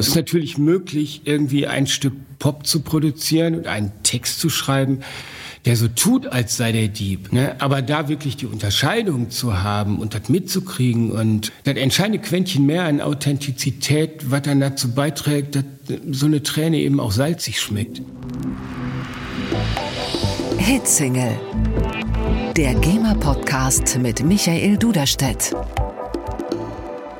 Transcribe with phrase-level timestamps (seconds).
[0.00, 5.00] Es ist natürlich möglich, irgendwie ein Stück Pop zu produzieren und einen Text zu schreiben,
[5.64, 7.32] der so tut, als sei der Dieb.
[7.32, 7.60] Ne?
[7.60, 12.84] Aber da wirklich die Unterscheidung zu haben und das mitzukriegen und das entscheidende Quäntchen mehr
[12.84, 15.64] an Authentizität, was dann dazu beiträgt, dass
[16.12, 18.00] so eine Träne eben auch salzig schmeckt.
[20.58, 21.40] Hitsingle.
[22.56, 25.56] Der GEMA-Podcast mit Michael Duderstedt.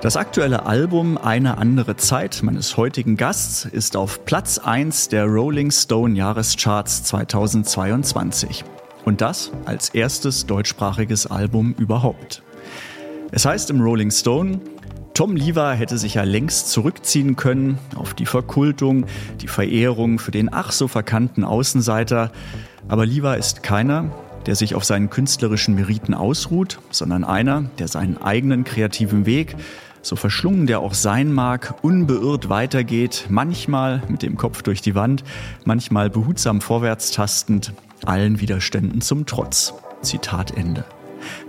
[0.01, 5.73] Das aktuelle Album Eine andere Zeit meines heutigen Gasts ist auf Platz 1 der Rolling
[5.73, 8.63] Stone Jahrescharts 2022.
[9.05, 12.45] Und das als erstes deutschsprachiges Album überhaupt.
[13.33, 14.61] Es heißt im Rolling Stone,
[15.15, 19.05] Tom Lever hätte sich ja längst zurückziehen können auf die Verkultung,
[19.41, 22.31] die Verehrung für den ach so verkannten Außenseiter.
[22.87, 24.13] Aber Lever ist keiner,
[24.47, 29.57] der sich auf seinen künstlerischen Meriten ausruht, sondern einer, der seinen eigenen kreativen Weg
[30.03, 35.25] so verschlungen der auch sein mag, unbeirrt weitergeht, manchmal mit dem Kopf durch die Wand,
[35.65, 37.73] manchmal behutsam vorwärts tastend,
[38.05, 39.75] allen Widerständen zum Trotz.
[40.03, 40.85] Zitat Ende.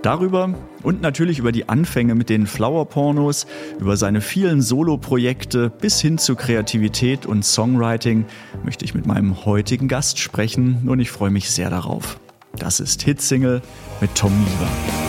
[0.01, 3.45] Darüber und natürlich über die Anfänge mit den Flower-Pornos,
[3.79, 8.25] über seine vielen Solo-Projekte bis hin zu Kreativität und Songwriting
[8.63, 12.19] möchte ich mit meinem heutigen Gast sprechen und ich freue mich sehr darauf.
[12.57, 13.61] Das ist Hitsingle
[14.01, 15.08] mit Tom Lieber.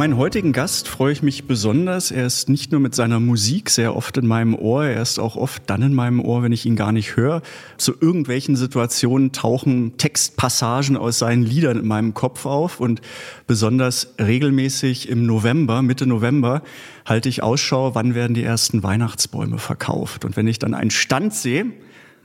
[0.00, 2.10] Meinen heutigen Gast freue ich mich besonders.
[2.10, 5.36] Er ist nicht nur mit seiner Musik sehr oft in meinem Ohr, er ist auch
[5.36, 7.42] oft dann in meinem Ohr, wenn ich ihn gar nicht höre.
[7.76, 13.02] Zu irgendwelchen Situationen tauchen Textpassagen aus seinen Liedern in meinem Kopf auf und
[13.46, 16.62] besonders regelmäßig im November, Mitte November,
[17.04, 20.24] halte ich Ausschau, wann werden die ersten Weihnachtsbäume verkauft.
[20.24, 21.66] Und wenn ich dann einen Stand sehe,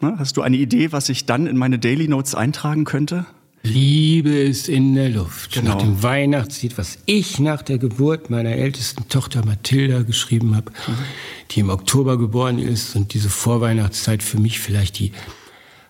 [0.02, 3.26] hast du eine Idee, was ich dann in meine Daily Notes eintragen könnte?
[3.66, 5.54] Liebe ist in der Luft.
[5.54, 5.72] Genau.
[5.72, 10.94] Nach dem Weihnachtslied, was ich nach der Geburt meiner ältesten Tochter Mathilda geschrieben habe, mhm.
[11.52, 15.12] die im Oktober geboren ist und diese Vorweihnachtszeit für mich vielleicht die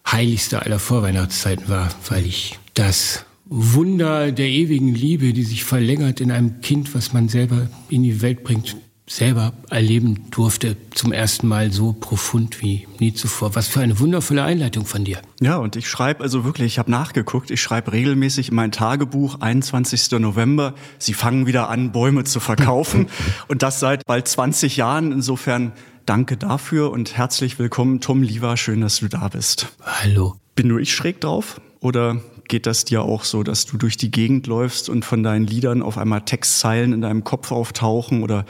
[0.10, 6.32] heiligste aller Vorweihnachtszeiten war, weil ich das Wunder der ewigen Liebe, die sich verlängert in
[6.32, 8.78] einem Kind, was man selber in die Welt bringt,
[9.08, 13.54] selber erleben durfte, zum ersten Mal so profund wie nie zuvor.
[13.54, 15.22] Was für eine wundervolle Einleitung von dir.
[15.40, 19.42] Ja, und ich schreibe also wirklich, ich habe nachgeguckt, ich schreibe regelmäßig in mein Tagebuch,
[19.42, 20.12] 21.
[20.20, 23.08] November, sie fangen wieder an, Bäume zu verkaufen.
[23.48, 25.12] und das seit bald 20 Jahren.
[25.12, 25.74] Insofern
[26.08, 29.68] danke dafür und herzlich willkommen, Tom Lieber, schön, dass du da bist.
[29.84, 30.36] Hallo.
[30.56, 31.62] Bin nur ich schräg drauf?
[31.80, 35.46] Oder geht das dir auch so, dass du durch die Gegend läufst und von deinen
[35.46, 38.46] Liedern auf einmal Textzeilen in deinem Kopf auftauchen oder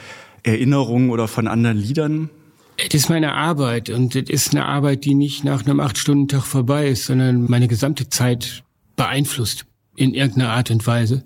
[0.46, 2.30] Erinnerungen oder von anderen Liedern?
[2.76, 6.88] Das ist meine Arbeit und das ist eine Arbeit, die nicht nach einem Acht-Stunden-Tag vorbei
[6.88, 8.62] ist, sondern meine gesamte Zeit
[8.96, 9.64] beeinflusst
[9.96, 11.24] in irgendeiner Art und Weise.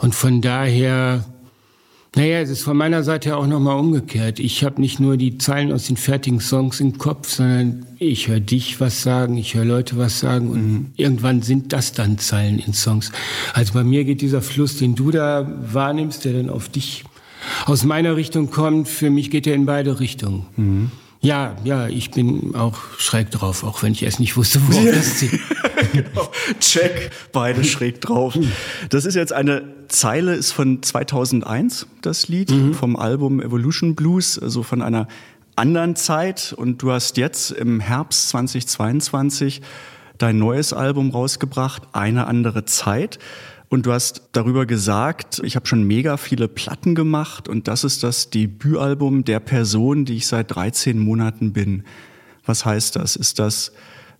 [0.00, 1.24] Und von daher,
[2.16, 4.40] naja, es ist von meiner Seite auch nochmal umgekehrt.
[4.40, 8.40] Ich habe nicht nur die Zeilen aus den fertigen Songs im Kopf, sondern ich höre
[8.40, 10.86] dich was sagen, ich höre Leute was sagen und mhm.
[10.96, 13.12] irgendwann sind das dann Zeilen in Songs.
[13.54, 17.04] Also bei mir geht dieser Fluss, den du da wahrnimmst, der dann auf dich
[17.66, 20.46] aus meiner Richtung kommt, für mich geht er in beide Richtungen.
[20.56, 20.90] Mhm.
[21.22, 24.92] Ja, ja, ich bin auch schräg drauf, auch wenn ich erst nicht wusste, wo ja.
[24.92, 25.38] das zieht.
[25.92, 26.30] genau.
[26.60, 28.38] Check, beide schräg drauf.
[28.88, 32.72] Das ist jetzt eine Zeile, ist von 2001, das Lied, mhm.
[32.72, 35.08] vom Album Evolution Blues, also von einer
[35.56, 36.54] anderen Zeit.
[36.56, 39.60] Und du hast jetzt im Herbst 2022
[40.16, 43.18] dein neues Album rausgebracht, Eine andere Zeit.
[43.70, 48.02] Und du hast darüber gesagt, ich habe schon mega viele Platten gemacht und das ist
[48.02, 51.84] das Debütalbum der Person, die ich seit 13 Monaten bin.
[52.44, 53.14] Was heißt das?
[53.14, 53.72] Ist das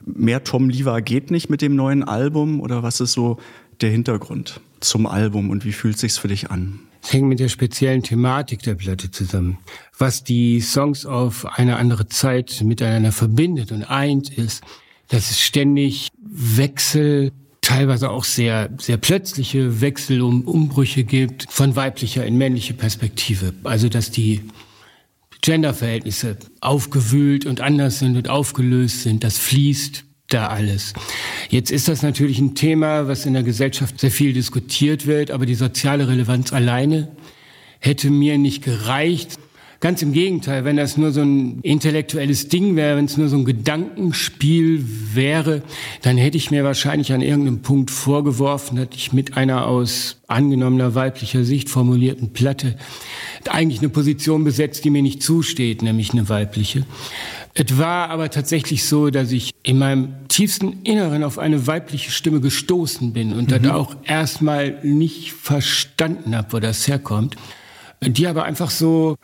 [0.06, 3.38] mehr Tom Lever geht nicht mit dem neuen Album oder was ist so
[3.81, 6.79] der Hintergrund zum Album und wie fühlt sich's für dich an?
[7.03, 9.58] Es hängt mit der speziellen Thematik der Platte zusammen.
[9.99, 14.62] Was die Songs auf eine andere Zeit miteinander verbindet und eint, ist,
[15.08, 22.25] dass es ständig Wechsel teilweise auch sehr, sehr plötzliche Wechsel um Umbrüche gibt von weiblicher
[22.25, 23.53] in männliche Perspektive.
[23.65, 24.43] Also, dass die
[25.43, 30.93] Genderverhältnisse aufgewühlt und anders sind und aufgelöst sind, das fließt da alles.
[31.49, 35.47] Jetzt ist das natürlich ein Thema, was in der Gesellschaft sehr viel diskutiert wird, aber
[35.47, 37.09] die soziale Relevanz alleine
[37.81, 39.39] hätte mir nicht gereicht.
[39.81, 43.38] Ganz im Gegenteil, wenn das nur so ein intellektuelles Ding wäre, wenn es nur so
[43.38, 44.85] ein Gedankenspiel
[45.15, 45.62] wäre,
[46.03, 50.94] dann hätte ich mir wahrscheinlich an irgendeinem Punkt vorgeworfen, dass ich mit einer aus angenommener
[50.94, 52.77] weiblicher Sicht formulierten Platte
[53.49, 56.85] eigentlich eine Position besetzt, die mir nicht zusteht, nämlich eine weibliche.
[57.55, 62.41] Es war aber tatsächlich so, dass ich in meinem tiefsten Inneren auf eine weibliche Stimme
[62.41, 63.62] gestoßen bin und mhm.
[63.62, 67.37] das auch erstmal nicht verstanden habe, wo das herkommt
[68.02, 69.17] die aber einfach so,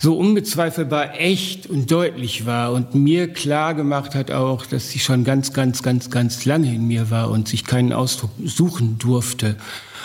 [0.00, 5.24] so unbezweifelbar echt und deutlich war und mir klar gemacht hat auch, dass sie schon
[5.24, 9.56] ganz, ganz, ganz, ganz lange in mir war und sich keinen Ausdruck suchen durfte.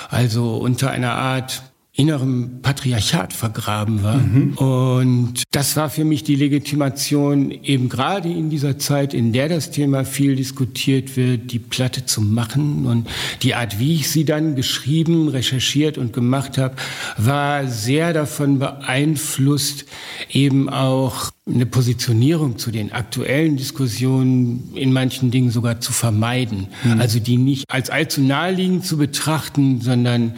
[0.10, 1.64] Also unter einer Art
[1.98, 4.18] innerem Patriarchat vergraben war.
[4.18, 4.54] Mhm.
[4.54, 9.72] Und das war für mich die Legitimation, eben gerade in dieser Zeit, in der das
[9.72, 12.86] Thema viel diskutiert wird, die Platte zu machen.
[12.86, 13.10] Und
[13.42, 16.76] die Art, wie ich sie dann geschrieben, recherchiert und gemacht habe,
[17.18, 19.86] war sehr davon beeinflusst,
[20.30, 26.68] eben auch eine Positionierung zu den aktuellen Diskussionen in manchen Dingen sogar zu vermeiden.
[26.84, 27.02] Mhm.
[27.02, 30.36] Also die nicht als allzu naheliegend zu betrachten, sondern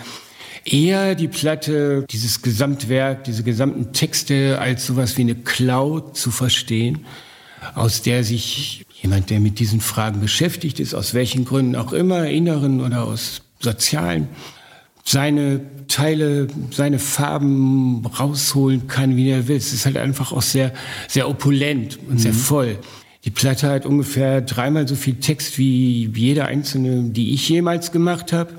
[0.74, 7.06] eher die Platte, dieses Gesamtwerk, diese gesamten Texte als sowas wie eine Cloud zu verstehen,
[7.76, 12.28] aus der sich jemand, der mit diesen Fragen beschäftigt ist, aus welchen Gründen auch immer,
[12.28, 14.28] inneren oder aus sozialen,
[15.04, 19.58] seine Teile, seine Farben rausholen kann, wie er will.
[19.58, 20.72] Es ist halt einfach auch sehr,
[21.08, 22.20] sehr opulent und mhm.
[22.20, 22.78] sehr voll.
[23.26, 28.32] Die Platte hat ungefähr dreimal so viel Text wie jede einzelne, die ich jemals gemacht
[28.32, 28.54] habe.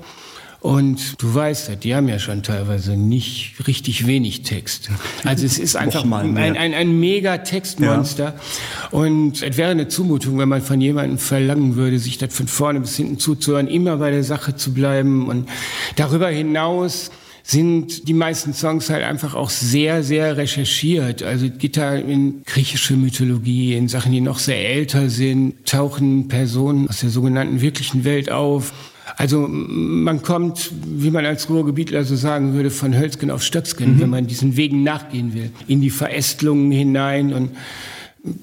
[0.61, 4.91] Und du weißt, die haben ja schon teilweise nicht richtig wenig Text.
[5.25, 8.35] Also es ist einfach ein, ein, ein mega Textmonster.
[8.35, 8.89] Ja.
[8.91, 12.79] Und es wäre eine Zumutung, wenn man von jemandem verlangen würde, sich das von vorne
[12.79, 15.27] bis hinten zuzuhören, immer bei der Sache zu bleiben.
[15.27, 15.49] Und
[15.95, 17.09] darüber hinaus
[17.43, 21.23] sind die meisten Songs halt einfach auch sehr, sehr recherchiert.
[21.23, 26.99] Also Gitter in griechische Mythologie, in Sachen, die noch sehr älter sind, tauchen Personen aus
[26.99, 28.90] der sogenannten wirklichen Welt auf.
[29.17, 34.01] Also man kommt, wie man als Ruhrgebietler so sagen würde, von Hölzgen auf Stöcksken, mhm.
[34.01, 37.33] wenn man diesen Wegen nachgehen will, in die Verästelungen hinein.
[37.33, 37.51] Und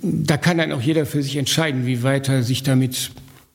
[0.02, 3.10] da kann dann auch jeder für sich entscheiden, wie weit er sich damit,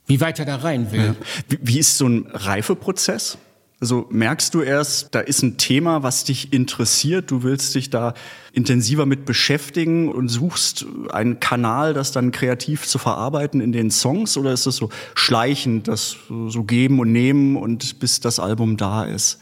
[0.07, 0.99] wie weit er da rein will.
[0.99, 1.15] Ja.
[1.49, 3.37] Wie, wie ist so ein Reifeprozess?
[3.83, 8.13] Also merkst du erst, da ist ein Thema, was dich interessiert, du willst dich da
[8.53, 14.37] intensiver mit beschäftigen und suchst einen Kanal, das dann kreativ zu verarbeiten in den Songs?
[14.37, 19.03] Oder ist es so schleichend, das so geben und nehmen und bis das Album da
[19.03, 19.39] ist?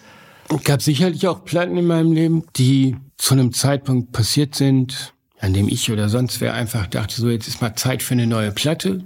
[0.49, 5.53] Es gab sicherlich auch Platten in meinem Leben, die zu einem Zeitpunkt passiert sind, an
[5.53, 8.51] dem ich oder sonst wer einfach dachte, so jetzt ist mal Zeit für eine neue
[8.51, 9.03] Platte.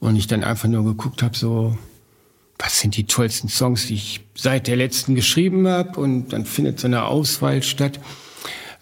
[0.00, 1.78] Und ich dann einfach nur geguckt habe, so
[2.58, 6.80] was sind die tollsten Songs, die ich seit der letzten geschrieben habe und dann findet
[6.80, 8.00] so eine Auswahl statt.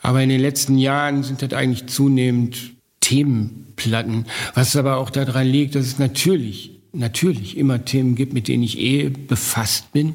[0.02, 5.74] Aber in den letzten Jahren sind das eigentlich zunehmend Themenplatten, was aber auch daran liegt,
[5.74, 10.14] dass es natürlich, natürlich immer Themen gibt, mit denen ich eh befasst bin.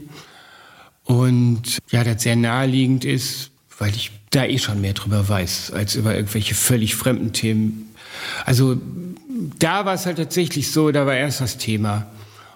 [1.03, 5.95] Und ja, das sehr naheliegend ist, weil ich da eh schon mehr drüber weiß, als
[5.95, 7.89] über irgendwelche völlig fremden Themen.
[8.45, 8.77] Also
[9.57, 12.07] da war es halt tatsächlich so, da war erst das Thema.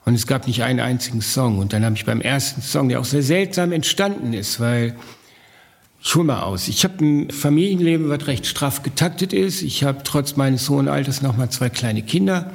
[0.06, 1.60] Und es gab nicht einen einzigen Song.
[1.60, 4.96] Und dann habe ich beim ersten Song, der auch sehr seltsam entstanden ist, weil
[6.04, 6.68] ich hole mal aus.
[6.68, 9.62] Ich habe ein Familienleben, was recht straff getaktet ist.
[9.62, 12.52] Ich habe trotz meines hohen Alters noch mal zwei kleine Kinder.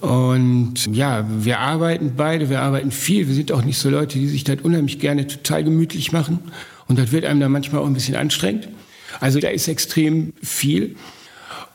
[0.00, 3.28] Und ja, wir arbeiten beide, wir arbeiten viel.
[3.28, 6.40] Wir sind auch nicht so Leute, die sich das unheimlich gerne total gemütlich machen.
[6.88, 8.68] Und das wird einem dann manchmal auch ein bisschen anstrengend.
[9.20, 10.96] Also da ist extrem viel.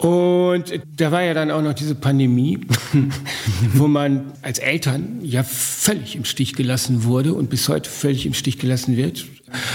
[0.01, 2.60] Und da war ja dann auch noch diese Pandemie,
[3.74, 8.34] wo man als Eltern ja völlig im Stich gelassen wurde und bis heute völlig im
[8.34, 9.27] Stich gelassen wird.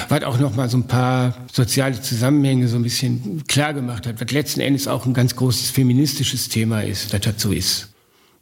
[0.08, 4.20] Was auch noch mal so ein paar soziale Zusammenhänge so ein bisschen klar gemacht hat,
[4.20, 7.90] was letzten Endes auch ein ganz großes feministisches Thema ist, dass das so ist.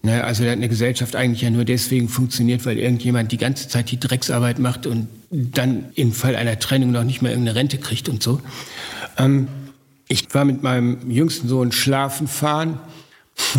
[0.02, 4.00] Ne, also eine Gesellschaft eigentlich ja nur deswegen funktioniert, weil irgendjemand die ganze Zeit die
[4.00, 8.22] Drecksarbeit macht und dann im Fall einer Trennung noch nicht mehr irgendeine Rente kriegt und
[8.22, 8.40] so.
[9.18, 9.48] Ähm,
[10.08, 12.78] ich war mit meinem jüngsten Sohn schlafen fahren.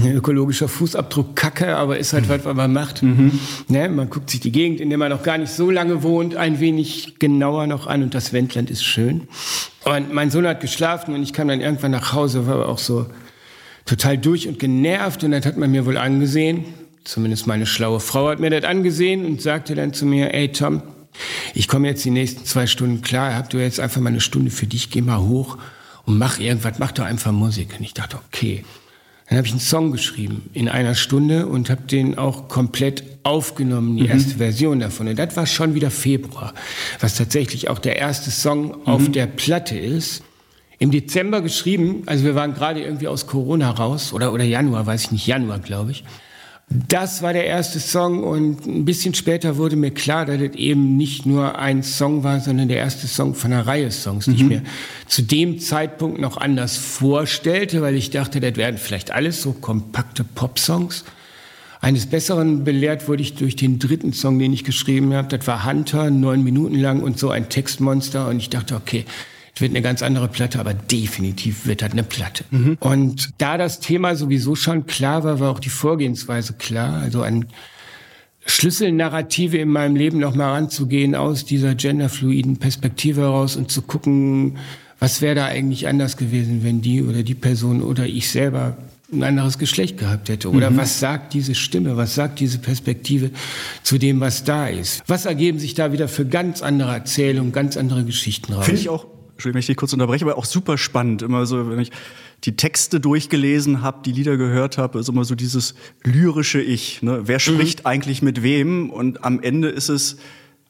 [0.05, 3.03] Ökologischer Fußabdruck Kacke, aber ist halt was, was man macht.
[3.03, 3.39] Mhm.
[3.67, 3.89] Ne?
[3.89, 6.61] Man guckt sich die Gegend, in der man noch gar nicht so lange wohnt, ein
[6.61, 9.27] wenig genauer noch an und das Wendland ist schön.
[9.83, 12.77] Und mein Sohn hat geschlafen und ich kam dann irgendwann nach Hause, war aber auch
[12.77, 13.07] so
[13.85, 16.63] total durch und genervt und dann hat man mir wohl angesehen,
[17.05, 20.81] Zumindest meine schlaue Frau hat mir das angesehen und sagte dann zu mir, ey Tom,
[21.53, 24.49] ich komme jetzt die nächsten zwei Stunden klar, habt du jetzt einfach mal eine Stunde
[24.49, 25.59] für dich, geh mal hoch
[26.05, 27.75] und mach irgendwas, mach doch einfach Musik.
[27.77, 28.63] Und ich dachte, okay.
[29.27, 33.97] Dann habe ich einen Song geschrieben in einer Stunde und habe den auch komplett aufgenommen,
[33.97, 34.09] die mhm.
[34.09, 35.07] erste Version davon.
[35.07, 36.53] Und das war schon wieder Februar,
[36.99, 38.85] was tatsächlich auch der erste Song mhm.
[38.85, 40.23] auf der Platte ist.
[40.77, 45.05] Im Dezember geschrieben, also wir waren gerade irgendwie aus Corona raus, oder, oder Januar, weiß
[45.05, 46.03] ich nicht, Januar, glaube ich.
[46.67, 50.97] Das war der erste Song und ein bisschen später wurde mir klar, dass es eben
[50.97, 54.37] nicht nur ein Song war, sondern der erste Song von einer Reihe Songs, die mhm.
[54.37, 54.61] ich mir
[55.07, 60.23] zu dem Zeitpunkt noch anders vorstellte, weil ich dachte, das werden vielleicht alles so kompakte
[60.23, 61.05] Pop-Songs.
[61.81, 65.37] Eines Besseren belehrt wurde ich durch den dritten Song, den ich geschrieben habe.
[65.37, 68.27] Das war Hunter, neun Minuten lang und so ein Textmonster.
[68.27, 69.05] Und ich dachte, okay,
[69.57, 72.43] wird eine ganz andere Platte, aber definitiv wird das eine Platte.
[72.51, 72.77] Mhm.
[72.79, 77.01] Und da das Thema sowieso schon klar war, war auch die Vorgehensweise klar.
[77.01, 77.45] Also an
[78.45, 84.57] Schlüsselnarrative in meinem Leben nochmal ranzugehen aus dieser genderfluiden Perspektive heraus und zu gucken,
[84.99, 88.77] was wäre da eigentlich anders gewesen, wenn die oder die Person oder ich selber
[89.11, 90.49] ein anderes Geschlecht gehabt hätte?
[90.49, 90.77] Oder mhm.
[90.77, 93.31] was sagt diese Stimme, was sagt diese Perspektive
[93.83, 95.03] zu dem, was da ist?
[95.07, 98.65] Was ergeben sich da wieder für ganz andere Erzählungen, ganz andere Geschichten raus?
[98.65, 99.05] Finde ich auch
[99.35, 101.21] Entschuldigung, wenn ich dich kurz unterbreche, aber auch super spannend.
[101.21, 101.91] Immer so, wenn ich
[102.45, 107.01] die Texte durchgelesen habe, die Lieder gehört habe, ist immer so dieses lyrische Ich.
[107.01, 107.23] Ne?
[107.25, 107.39] Wer mhm.
[107.39, 107.85] spricht mhm.
[107.85, 108.89] eigentlich mit wem?
[108.89, 110.17] Und am Ende ist es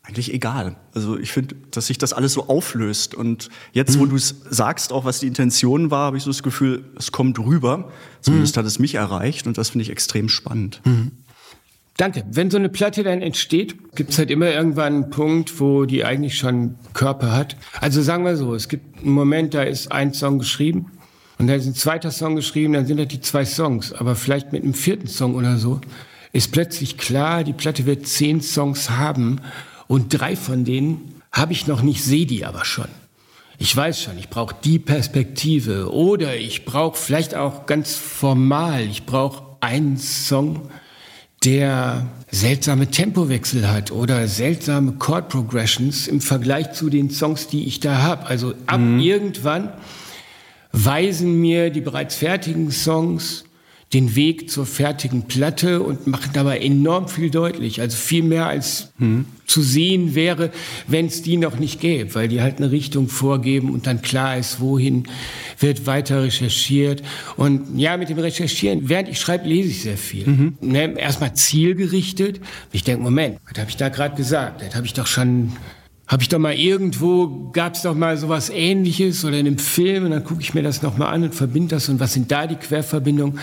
[0.01, 0.77] eigentlich egal.
[0.93, 3.13] Also ich finde, dass sich das alles so auflöst.
[3.13, 3.99] Und jetzt, mhm.
[3.99, 7.11] wo du es sagst, auch was die Intention war, habe ich so das Gefühl, es
[7.11, 7.91] kommt rüber.
[8.21, 8.59] Zumindest mhm.
[8.59, 10.81] hat es mich erreicht und das finde ich extrem spannend.
[11.97, 12.25] Danke.
[12.29, 16.03] Wenn so eine Platte dann entsteht, gibt es halt immer irgendwann einen Punkt, wo die
[16.03, 17.55] eigentlich schon Körper hat.
[17.79, 20.91] Also sagen wir so, es gibt einen Moment, da ist ein Song geschrieben
[21.37, 23.93] und dann ist ein zweiter Song geschrieben, dann sind das die zwei Songs.
[23.93, 25.79] Aber vielleicht mit einem vierten Song oder so
[26.33, 29.39] ist plötzlich klar, die Platte wird zehn Songs haben
[29.87, 32.89] und drei von denen habe ich noch nicht, sehe die aber schon.
[33.57, 39.05] Ich weiß schon, ich brauche die Perspektive oder ich brauche vielleicht auch ganz formal, ich
[39.05, 40.69] brauche einen Song,
[41.45, 47.79] der seltsame Tempowechsel hat oder seltsame Chord Progressions im Vergleich zu den Songs, die ich
[47.79, 48.25] da habe.
[48.25, 48.99] Also ab mhm.
[48.99, 49.69] irgendwann
[50.71, 53.44] weisen mir die bereits fertigen Songs
[53.95, 57.79] den Weg zur fertigen Platte und machen dabei enorm viel deutlich.
[57.79, 59.25] Also viel mehr als mhm.
[59.45, 60.51] zu sehen wäre,
[60.85, 64.35] wenn es die noch nicht gäbe, weil die halt eine Richtung vorgeben und dann klar
[64.37, 65.07] ist, wohin
[65.59, 67.03] wird weiter recherchiert.
[67.37, 70.27] Und ja, mit dem Recherchieren, während ich schreibe, lese ich sehr viel.
[70.27, 70.57] Mhm.
[70.59, 72.41] Ne, erstmal zielgerichtet.
[72.73, 74.61] Ich denke, Moment, was habe ich da gerade gesagt?
[74.61, 75.53] Das habe ich doch schon
[76.07, 80.05] habe ich doch mal irgendwo, gab es doch mal sowas ähnliches oder in einem Film
[80.05, 82.45] und dann gucke ich mir das nochmal an und verbinde das und was sind da
[82.45, 83.39] die Querverbindungen.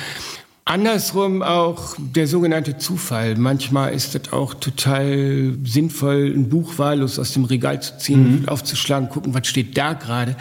[0.65, 3.37] Andersrum auch der sogenannte Zufall.
[3.37, 8.49] Manchmal ist es auch total sinnvoll, ein Buch wahllos aus dem Regal zu ziehen, mhm.
[8.49, 10.37] aufzuschlagen, gucken, was steht da gerade.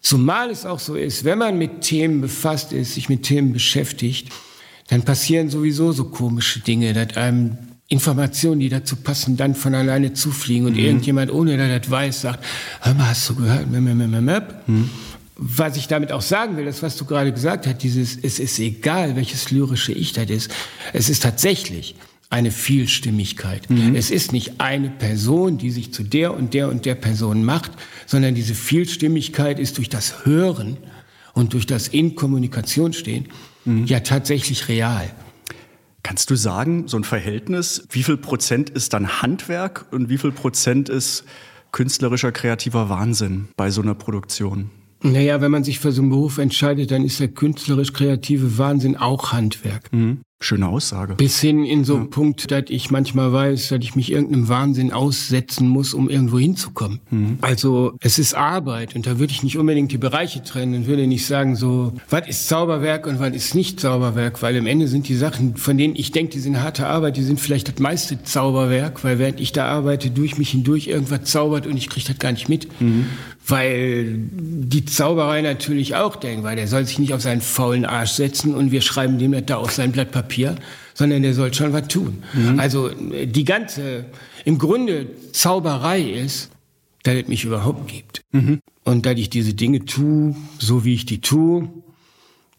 [0.00, 4.28] Zumal es auch so ist, wenn man mit Themen befasst ist, sich mit Themen beschäftigt,
[4.88, 7.56] dann passieren sowieso so komische Dinge, dass einem
[7.88, 10.80] Informationen, die dazu passen, dann von alleine zufliegen und mhm.
[10.80, 12.44] irgendjemand, ohne dass er das weiß, sagt,
[12.80, 13.70] hör mal, hast du gehört?
[13.70, 14.90] Mhm.
[15.36, 18.58] Was ich damit auch sagen will, das, was du gerade gesagt hast, dieses, es ist
[18.58, 20.54] egal, welches lyrische Ich das ist.
[20.92, 21.96] Es ist tatsächlich
[22.30, 23.68] eine Vielstimmigkeit.
[23.70, 23.94] Mhm.
[23.94, 27.72] Es ist nicht eine Person, die sich zu der und der und der Person macht,
[28.06, 30.76] sondern diese Vielstimmigkeit ist durch das Hören
[31.32, 33.28] und durch das in Kommunikation stehen
[33.64, 33.86] mhm.
[33.86, 35.10] ja tatsächlich real.
[36.02, 40.32] Kannst du sagen, so ein Verhältnis, wie viel Prozent ist dann Handwerk und wie viel
[40.32, 41.24] Prozent ist
[41.72, 44.70] künstlerischer, kreativer Wahnsinn bei so einer Produktion?
[45.04, 49.32] Naja, wenn man sich für so einen Beruf entscheidet, dann ist der künstlerisch-kreative Wahnsinn auch
[49.32, 49.92] Handwerk.
[49.92, 50.22] Mhm.
[50.40, 51.14] Schöne Aussage.
[51.14, 54.92] Bis hin in so einen Punkt, dass ich manchmal weiß, dass ich mich irgendeinem Wahnsinn
[54.92, 57.00] aussetzen muss, um irgendwo hinzukommen.
[57.10, 57.38] Mhm.
[57.40, 61.06] Also es ist Arbeit und da würde ich nicht unbedingt die Bereiche trennen und würde
[61.06, 65.08] nicht sagen so, was ist Zauberwerk und was ist nicht Zauberwerk, weil im Ende sind
[65.08, 68.22] die Sachen, von denen ich denke, die sind harte Arbeit, die sind vielleicht das meiste
[68.22, 72.18] Zauberwerk, weil während ich da arbeite, durch mich hindurch irgendwas zaubert und ich kriege das
[72.18, 72.68] gar nicht mit.
[72.82, 73.06] Mhm.
[73.46, 78.12] Weil die Zauberei natürlich auch denkt, weil der soll sich nicht auf seinen faulen Arsch
[78.12, 80.23] setzen und wir schreiben dem da auf sein Blatt Papier,
[80.94, 82.22] sondern der soll schon was tun.
[82.32, 82.58] Mhm.
[82.58, 84.06] Also die ganze,
[84.44, 86.50] im Grunde Zauberei ist,
[87.02, 88.22] dass es mich überhaupt gibt.
[88.32, 88.60] Mhm.
[88.84, 91.68] Und dass ich diese Dinge tue, so wie ich die tue,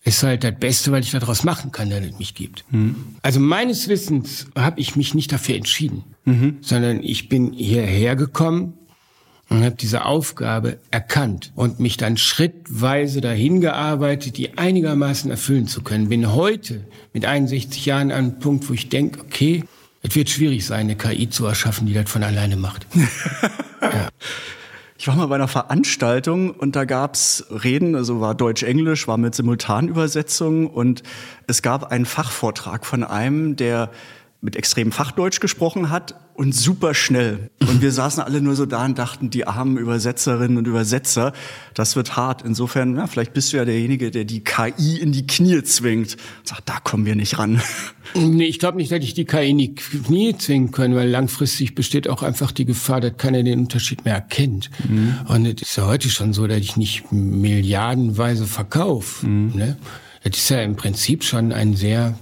[0.04, 2.64] ist halt das Beste, weil ich daraus machen kann, dass es mich gibt.
[2.70, 2.96] Mhm.
[3.24, 6.58] Also meines Wissens habe ich mich nicht dafür entschieden, mhm.
[6.62, 8.74] sondern ich bin hierher gekommen
[9.50, 15.84] und habe diese Aufgabe erkannt und mich dann schrittweise dahin gearbeitet, die einigermaßen erfüllen zu
[15.84, 16.10] können.
[16.10, 16.82] Bin heute
[17.14, 19.64] mit 61 Jahren an einem Punkt, wo ich denke, okay,
[20.02, 22.88] es wird schwierig sein, eine KI zu erschaffen, die das von alleine macht.
[23.82, 24.10] ja.
[24.98, 29.36] Ich war mal bei einer Veranstaltung und da gab's Reden, also war Deutsch-Englisch, war mit
[29.36, 31.04] Simultanübersetzung und
[31.48, 33.92] es gab einen Fachvortrag von einem, der
[34.42, 37.50] mit extremem Fachdeutsch gesprochen hat und super schnell.
[37.62, 41.34] Und wir saßen alle nur so da und dachten, die armen Übersetzerinnen und Übersetzer,
[41.74, 42.44] das wird hart.
[42.44, 46.14] Insofern, ja, vielleicht bist du ja derjenige, der die KI in die Knie zwingt.
[46.40, 47.62] Und sagt, da kommen wir nicht ran.
[48.14, 51.74] Nee, ich glaube nicht, dass ich die KI in die Knie zwingen kann, weil langfristig
[51.74, 54.70] besteht auch einfach die Gefahr, dass keiner den Unterschied mehr erkennt.
[54.88, 55.18] Mhm.
[55.28, 59.26] Und es ist ja heute schon so, dass ich nicht milliardenweise verkaufe.
[59.26, 59.54] Mhm.
[59.56, 59.78] Ne?
[60.24, 62.18] Das ist ja im Prinzip schon ein sehr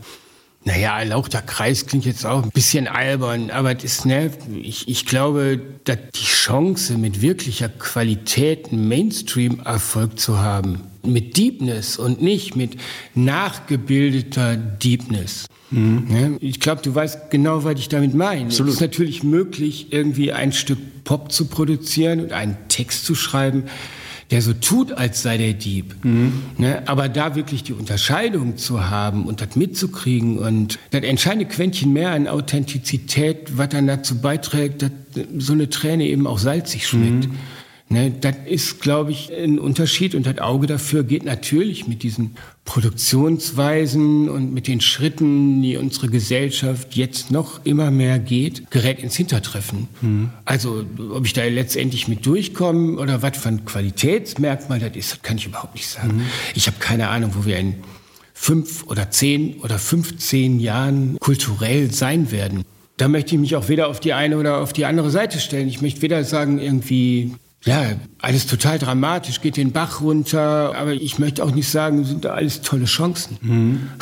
[0.65, 5.60] naja, erlauchter Kreis klingt jetzt auch ein bisschen albern, aber das, ne, ich, ich glaube,
[5.84, 12.77] dass die Chance, mit wirklicher Qualität einen Mainstream-Erfolg zu haben, mit Deepness und nicht mit
[13.13, 15.48] nachgebildeter Deepness.
[15.70, 16.05] Mhm.
[16.08, 16.38] Ne?
[16.39, 18.46] Ich glaube, du weißt genau, was ich damit meine.
[18.46, 18.70] Absolut.
[18.70, 23.65] Es ist natürlich möglich, irgendwie ein Stück Pop zu produzieren und einen Text zu schreiben,
[24.32, 25.96] der so tut, als sei der Dieb.
[26.03, 26.44] Mhm.
[26.58, 26.84] Ne?
[26.88, 32.12] Aber da wirklich die Unterscheidung zu haben und das mitzukriegen und das entscheidende Quäntchen mehr
[32.12, 34.92] an Authentizität, was dann dazu beiträgt, dass
[35.38, 37.27] so eine Träne eben auch salzig schmeckt.
[37.27, 37.38] Mhm.
[37.90, 42.36] Ne, das ist, glaube ich, ein Unterschied und das Auge dafür geht natürlich mit diesen
[42.66, 49.16] Produktionsweisen und mit den Schritten, die unsere Gesellschaft jetzt noch immer mehr geht, gerät ins
[49.16, 49.90] Hintertreffen.
[50.02, 50.30] Mhm.
[50.46, 55.22] Also, ob ich da letztendlich mit durchkomme oder was für ein Qualitätsmerkmal das ist, das
[55.22, 56.18] kann ich überhaupt nicht sagen.
[56.18, 56.25] Mhm.
[56.56, 57.75] Ich habe keine Ahnung, wo wir in
[58.34, 62.63] fünf oder zehn oder 15 Jahren kulturell sein werden.
[62.98, 65.68] Da möchte ich mich auch weder auf die eine oder auf die andere Seite stellen.
[65.68, 71.20] Ich möchte weder sagen, irgendwie ja, alles total dramatisch, geht den Bach runter, aber ich
[71.20, 73.38] möchte auch nicht sagen, sind da alles tolle Chancen.
[73.41, 73.89] Mhm.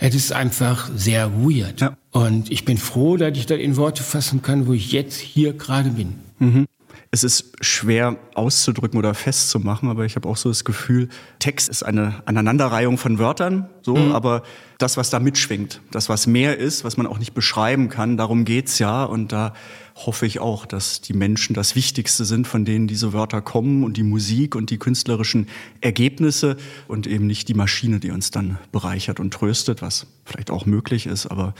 [0.00, 1.80] Es ist einfach sehr weird.
[1.80, 1.96] Ja.
[2.10, 5.52] Und ich bin froh, dass ich das in Worte fassen kann, wo ich jetzt hier
[5.52, 6.16] gerade bin.
[6.40, 6.66] Mhm.
[7.10, 11.08] Es ist schwer auszudrücken oder festzumachen, aber ich habe auch so das Gefühl,
[11.38, 14.10] Text ist eine Aneinanderreihung von Wörtern, so, mhm.
[14.10, 14.42] aber
[14.78, 18.44] das, was da mitschwingt, das, was mehr ist, was man auch nicht beschreiben kann, darum
[18.44, 19.04] geht's ja.
[19.04, 19.54] Und da
[19.94, 23.96] hoffe ich auch, dass die Menschen das Wichtigste sind, von denen diese Wörter kommen und
[23.96, 25.48] die Musik und die künstlerischen
[25.80, 26.56] Ergebnisse
[26.88, 31.06] und eben nicht die Maschine, die uns dann bereichert und tröstet, was vielleicht auch möglich
[31.06, 31.54] ist, aber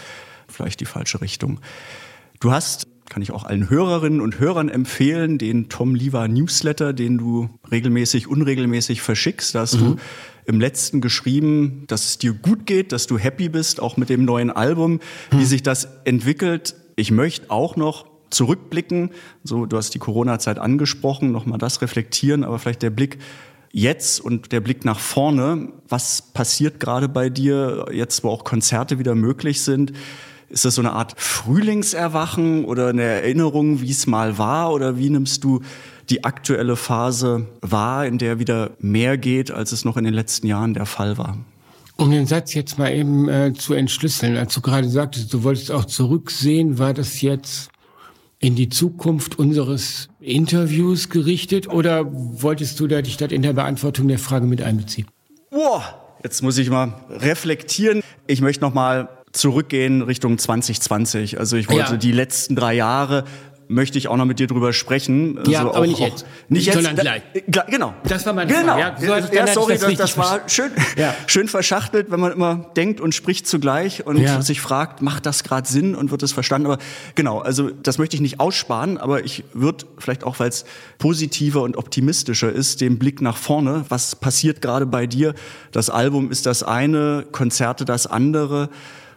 [0.48, 1.60] vielleicht die falsche Richtung.
[2.40, 7.18] Du hast kann ich auch allen Hörerinnen und Hörern empfehlen, den Tom Lever Newsletter, den
[7.18, 9.54] du regelmäßig, unregelmäßig verschickst.
[9.54, 9.78] Da hast mhm.
[9.78, 9.96] du
[10.46, 14.24] im letzten geschrieben, dass es dir gut geht, dass du happy bist, auch mit dem
[14.24, 15.00] neuen Album,
[15.32, 15.38] mhm.
[15.38, 16.76] wie sich das entwickelt.
[16.96, 19.10] Ich möchte auch noch zurückblicken.
[19.42, 23.18] So, du hast die Corona-Zeit angesprochen, nochmal das reflektieren, aber vielleicht der Blick
[23.72, 25.68] jetzt und der Blick nach vorne.
[25.88, 29.92] Was passiert gerade bei dir jetzt, wo auch Konzerte wieder möglich sind?
[30.48, 34.72] Ist das so eine Art Frühlingserwachen oder eine Erinnerung, wie es mal war?
[34.72, 35.62] Oder wie nimmst du
[36.10, 40.46] die aktuelle Phase wahr, in der wieder mehr geht, als es noch in den letzten
[40.46, 41.38] Jahren der Fall war?
[41.96, 45.70] Um den Satz jetzt mal eben äh, zu entschlüsseln, als du gerade sagtest, du wolltest
[45.70, 47.70] auch zurücksehen, war das jetzt
[48.44, 54.06] in die Zukunft unseres Interviews gerichtet oder wolltest du da dich das in der Beantwortung
[54.06, 55.06] der Frage mit einbeziehen?
[55.50, 55.82] Boah,
[56.22, 58.02] jetzt muss ich mal reflektieren.
[58.26, 61.38] Ich möchte noch mal zurückgehen Richtung 2020.
[61.38, 61.96] Also ich wollte ja.
[61.96, 63.24] die letzten drei Jahre
[63.68, 65.38] möchte ich auch noch mit dir drüber sprechen.
[65.46, 66.26] Ja, also aber auch, nicht jetzt.
[66.48, 67.22] Nicht jetzt, sondern gleich.
[67.46, 67.94] Da, genau.
[68.04, 68.74] Das war meine genau.
[68.74, 69.06] Frage.
[69.06, 71.14] Ja, so, ja sorry, das, das, war schön, ja.
[71.26, 74.42] schön verschachtelt, wenn man immer denkt und spricht zugleich und ja.
[74.42, 76.66] sich fragt, macht das gerade Sinn und wird es verstanden?
[76.66, 76.78] Aber
[77.14, 80.64] genau, also das möchte ich nicht aussparen, aber ich würde vielleicht auch, weil es
[80.98, 83.84] positiver und optimistischer ist, den Blick nach vorne.
[83.88, 85.34] Was passiert gerade bei dir?
[85.72, 88.68] Das Album ist das eine, Konzerte das andere.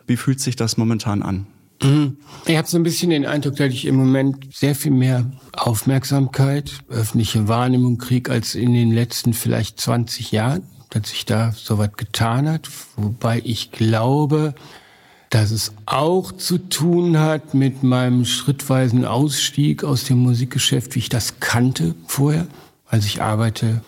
[0.05, 1.47] Wie fühlt sich das momentan an?
[1.81, 2.17] Mhm.
[2.45, 6.71] Ich habe so ein bisschen den Eindruck, dass ich im Moment sehr viel mehr Aufmerksamkeit,
[6.89, 11.93] öffentliche Wahrnehmung kriege als in den letzten vielleicht 20 Jahren, dass sich da so was
[11.93, 12.69] getan hat.
[12.95, 14.55] Wobei ich glaube,
[15.29, 21.09] dass es auch zu tun hat mit meinem schrittweisen Ausstieg aus dem Musikgeschäft, wie ich
[21.09, 22.47] das kannte vorher.
[22.87, 23.81] Also ich arbeite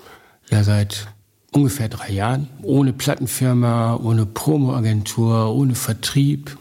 [0.51, 1.07] ja seit
[1.51, 6.57] ungefähr drei Jahren, ohne Plattenfirma, ohne Promoagentur, ohne Vertrieb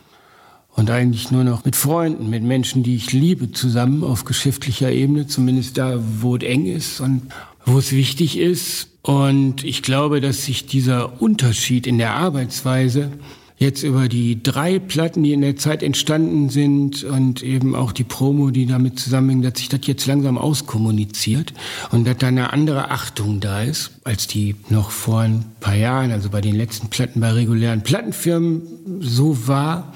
[0.78, 5.26] und eigentlich nur noch mit Freunden, mit Menschen, die ich liebe, zusammen auf geschäftlicher Ebene,
[5.26, 7.22] zumindest da, wo es eng ist und
[7.66, 8.88] wo es wichtig ist.
[9.02, 13.10] Und ich glaube, dass sich dieser Unterschied in der Arbeitsweise
[13.56, 18.04] jetzt über die drei Platten, die in der Zeit entstanden sind und eben auch die
[18.04, 21.54] Promo, die damit zusammenhängt, dass sich das jetzt langsam auskommuniziert
[21.90, 26.12] und dass da eine andere Achtung da ist, als die noch vor ein paar Jahren,
[26.12, 28.62] also bei den letzten Platten bei regulären Plattenfirmen
[29.00, 29.92] so war.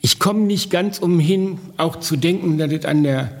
[0.00, 3.32] Ich komme nicht ganz umhin, auch zu denken, dass es an der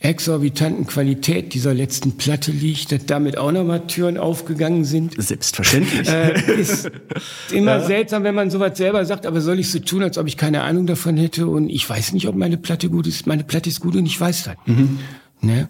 [0.00, 5.20] exorbitanten Qualität dieser letzten Platte liegt, dass damit auch nochmal Türen aufgegangen sind.
[5.20, 6.08] Selbstverständlich.
[6.08, 6.88] Äh, ist
[7.50, 7.84] immer ja.
[7.84, 10.62] seltsam, wenn man sowas selber sagt, aber soll ich so tun, als ob ich keine
[10.62, 13.26] Ahnung davon hätte und ich weiß nicht, ob meine Platte gut ist.
[13.26, 14.56] Meine Platte ist gut und ich weiß das.
[14.66, 15.00] Mhm.
[15.40, 15.68] Ne?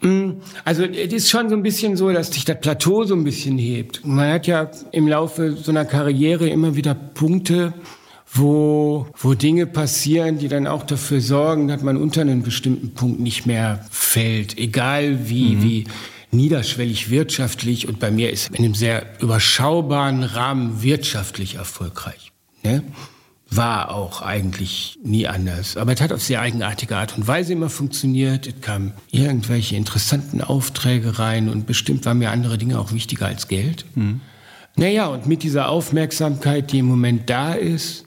[0.00, 3.24] Mm, also es ist schon so ein bisschen so, dass sich das Plateau so ein
[3.24, 4.04] bisschen hebt.
[4.04, 7.74] Man hat ja im Laufe so einer Karriere immer wieder Punkte,
[8.34, 13.20] wo, wo Dinge passieren, die dann auch dafür sorgen, dass man unter einen bestimmten Punkt
[13.20, 14.58] nicht mehr fällt.
[14.58, 15.62] Egal wie, mhm.
[15.62, 15.84] wie
[16.32, 22.32] niederschwellig wirtschaftlich und bei mir ist in einem sehr überschaubaren Rahmen wirtschaftlich erfolgreich.
[22.64, 22.82] Ne?
[23.50, 25.76] War auch eigentlich nie anders.
[25.76, 28.48] Aber es hat auf sehr eigenartige Art und Weise immer funktioniert.
[28.48, 33.46] Es kamen irgendwelche interessanten Aufträge rein und bestimmt waren mir andere Dinge auch wichtiger als
[33.46, 33.84] Geld.
[33.94, 34.22] Mhm.
[34.76, 38.03] Naja, und mit dieser Aufmerksamkeit, die im Moment da ist,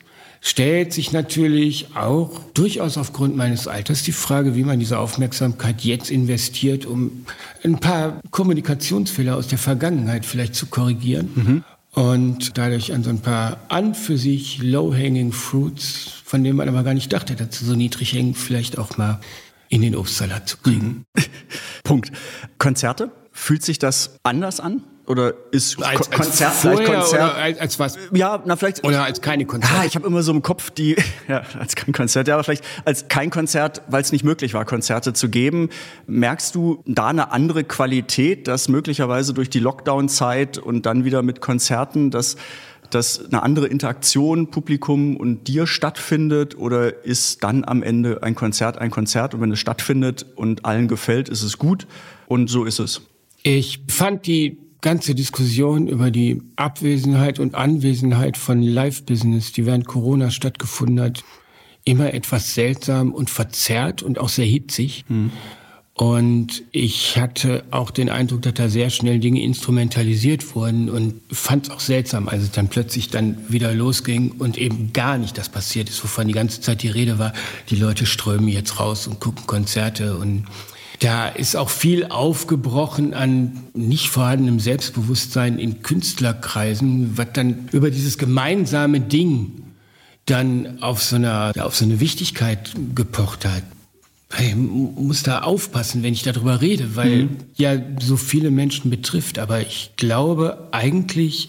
[0.47, 6.09] stellt sich natürlich auch durchaus aufgrund meines Alters die Frage, wie man diese Aufmerksamkeit jetzt
[6.09, 7.25] investiert, um
[7.65, 11.29] ein paar Kommunikationsfehler aus der Vergangenheit vielleicht zu korrigieren.
[11.35, 11.63] Mhm.
[11.91, 16.83] Und dadurch an so ein paar an für sich low-hanging fruits, von denen man aber
[16.83, 19.19] gar nicht dachte, dass sie so niedrig hängen, vielleicht auch mal
[19.67, 21.05] in den Obstsalat zu kriegen.
[21.13, 21.23] Mhm.
[21.83, 22.11] Punkt.
[22.57, 23.11] Konzerte?
[23.33, 24.81] Fühlt sich das anders an?
[25.07, 27.13] Oder ist als, Ko Konzert als vielleicht Konzert?
[27.13, 27.97] Oder als, als was?
[28.11, 28.83] Ja, na vielleicht.
[28.83, 29.71] Oder als keine Konzert.
[29.73, 30.97] Ah, ich habe immer so im Kopf die,
[31.29, 34.65] ja, als kein Konzert, ja, aber vielleicht als kein Konzert, weil es nicht möglich war,
[34.65, 35.69] Konzerte zu geben.
[36.07, 41.39] Merkst du da eine andere Qualität, dass möglicherweise durch die Lockdown-Zeit und dann wieder mit
[41.39, 42.35] Konzerten, dass
[42.89, 48.77] dass eine andere Interaktion Publikum und dir stattfindet oder ist dann am Ende ein Konzert
[48.77, 51.85] ein Konzert und wenn es stattfindet und allen gefällt, ist es gut
[52.27, 53.01] und so ist es.
[53.43, 60.31] Ich fand die ganze Diskussion über die Abwesenheit und Anwesenheit von Live-Business, die während Corona
[60.31, 61.23] stattgefunden hat,
[61.83, 65.05] immer etwas seltsam und verzerrt und auch sehr hitzig.
[65.07, 65.31] Mhm.
[65.97, 71.65] Und ich hatte auch den Eindruck, dass da sehr schnell Dinge instrumentalisiert wurden und fand
[71.65, 75.49] es auch seltsam, als es dann plötzlich dann wieder losging und eben gar nicht das
[75.49, 77.33] passiert ist, wovon die ganze Zeit die Rede war.
[77.71, 80.45] Die Leute strömen jetzt raus und gucken Konzerte und
[80.99, 88.17] da ist auch viel aufgebrochen an nicht vorhandenem Selbstbewusstsein in Künstlerkreisen, was dann über dieses
[88.17, 89.63] gemeinsame Ding
[90.25, 93.63] dann auf so, einer, auf so eine Wichtigkeit gepocht hat.
[94.39, 97.37] Ich muss da aufpassen, wenn ich darüber rede, weil mhm.
[97.55, 99.39] ja so viele Menschen betrifft.
[99.39, 101.47] Aber ich glaube eigentlich,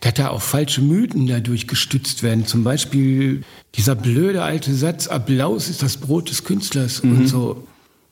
[0.00, 2.46] dass da auch falsche Mythen dadurch gestützt werden.
[2.46, 3.42] Zum Beispiel
[3.74, 7.16] dieser blöde alte Satz, Applaus ist das Brot des Künstlers mhm.
[7.16, 7.66] und so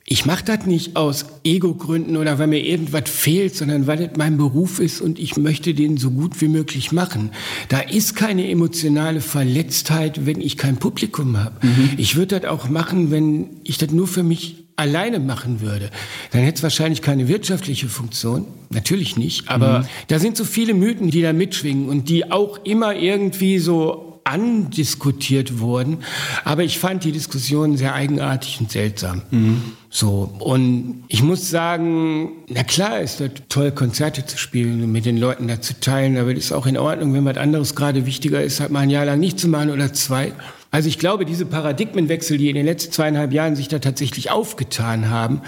[0.05, 4.37] ich mache das nicht aus Ego-Gründen oder weil mir irgendwas fehlt, sondern weil es mein
[4.37, 7.31] Beruf ist und ich möchte den so gut wie möglich machen.
[7.69, 11.65] Da ist keine emotionale Verletztheit, wenn ich kein Publikum habe.
[11.65, 11.91] Mhm.
[11.97, 15.91] Ich würde das auch machen, wenn ich das nur für mich alleine machen würde.
[16.31, 18.47] Dann hätte es wahrscheinlich keine wirtschaftliche Funktion.
[18.69, 19.49] Natürlich nicht.
[19.49, 19.85] Aber mhm.
[20.07, 25.59] da sind so viele Mythen, die da mitschwingen und die auch immer irgendwie so andiskutiert
[25.59, 25.99] wurden.
[26.43, 29.21] Aber ich fand die Diskussion sehr eigenartig und seltsam.
[29.31, 29.61] Mhm.
[29.93, 30.33] So.
[30.39, 35.17] Und ich muss sagen, na klar ist das toll, Konzerte zu spielen und mit den
[35.17, 36.17] Leuten da zu teilen.
[36.17, 38.89] Aber es ist auch in Ordnung, wenn was anderes gerade wichtiger ist, halt mal ein
[38.89, 40.31] Jahr lang nicht zu machen oder zwei.
[40.71, 45.09] Also ich glaube, diese Paradigmenwechsel, die in den letzten zweieinhalb Jahren sich da tatsächlich aufgetan
[45.09, 45.41] haben,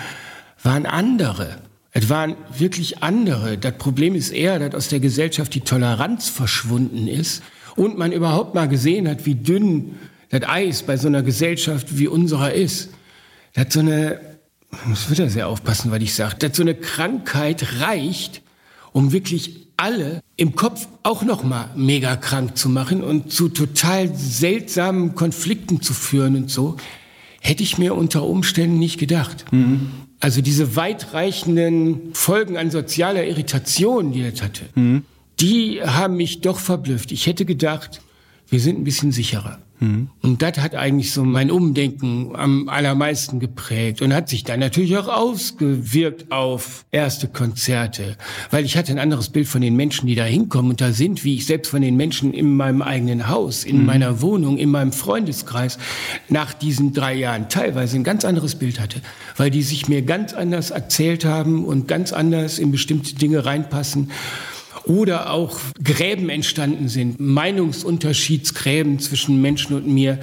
[0.62, 1.58] waren andere.
[1.92, 3.58] Es waren wirklich andere.
[3.58, 7.44] Das Problem ist eher, dass aus der Gesellschaft die Toleranz verschwunden ist
[7.78, 9.96] und man überhaupt mal gesehen hat, wie dünn
[10.32, 12.90] das Eis bei so einer Gesellschaft wie unserer ist.
[13.54, 14.33] Das so eine,
[14.82, 18.42] ich muss wieder sehr aufpassen, was ich sage, dass so eine Krankheit reicht,
[18.92, 24.14] um wirklich alle im Kopf auch noch mal mega krank zu machen und zu total
[24.16, 26.78] seltsamen Konflikten zu führen und so,
[27.42, 29.46] hätte ich mir unter Umständen nicht gedacht.
[29.52, 29.92] Mhm.
[30.20, 34.64] Also diese weitreichenden Folgen an sozialer Irritation, die das hatte.
[34.76, 35.04] Mhm
[35.40, 37.12] die haben mich doch verblüfft.
[37.12, 38.02] Ich hätte gedacht,
[38.50, 39.60] wir sind ein bisschen sicherer.
[39.84, 40.10] Mhm.
[40.22, 44.98] Und das hat eigentlich so mein Umdenken am allermeisten geprägt und hat sich dann natürlich
[44.98, 48.16] auch ausgewirkt auf erste Konzerte,
[48.50, 51.24] weil ich hatte ein anderes Bild von den Menschen, die da hinkommen und da sind,
[51.24, 53.86] wie ich selbst von den Menschen in meinem eigenen Haus, in mhm.
[53.86, 55.78] meiner Wohnung, in meinem Freundeskreis
[56.30, 59.02] nach diesen drei Jahren teilweise ein ganz anderes Bild hatte,
[59.36, 64.12] weil die sich mir ganz anders erzählt haben und ganz anders in bestimmte Dinge reinpassen.
[64.86, 70.20] Oder auch Gräben entstanden sind, Meinungsunterschiedsgräben zwischen Menschen und mir,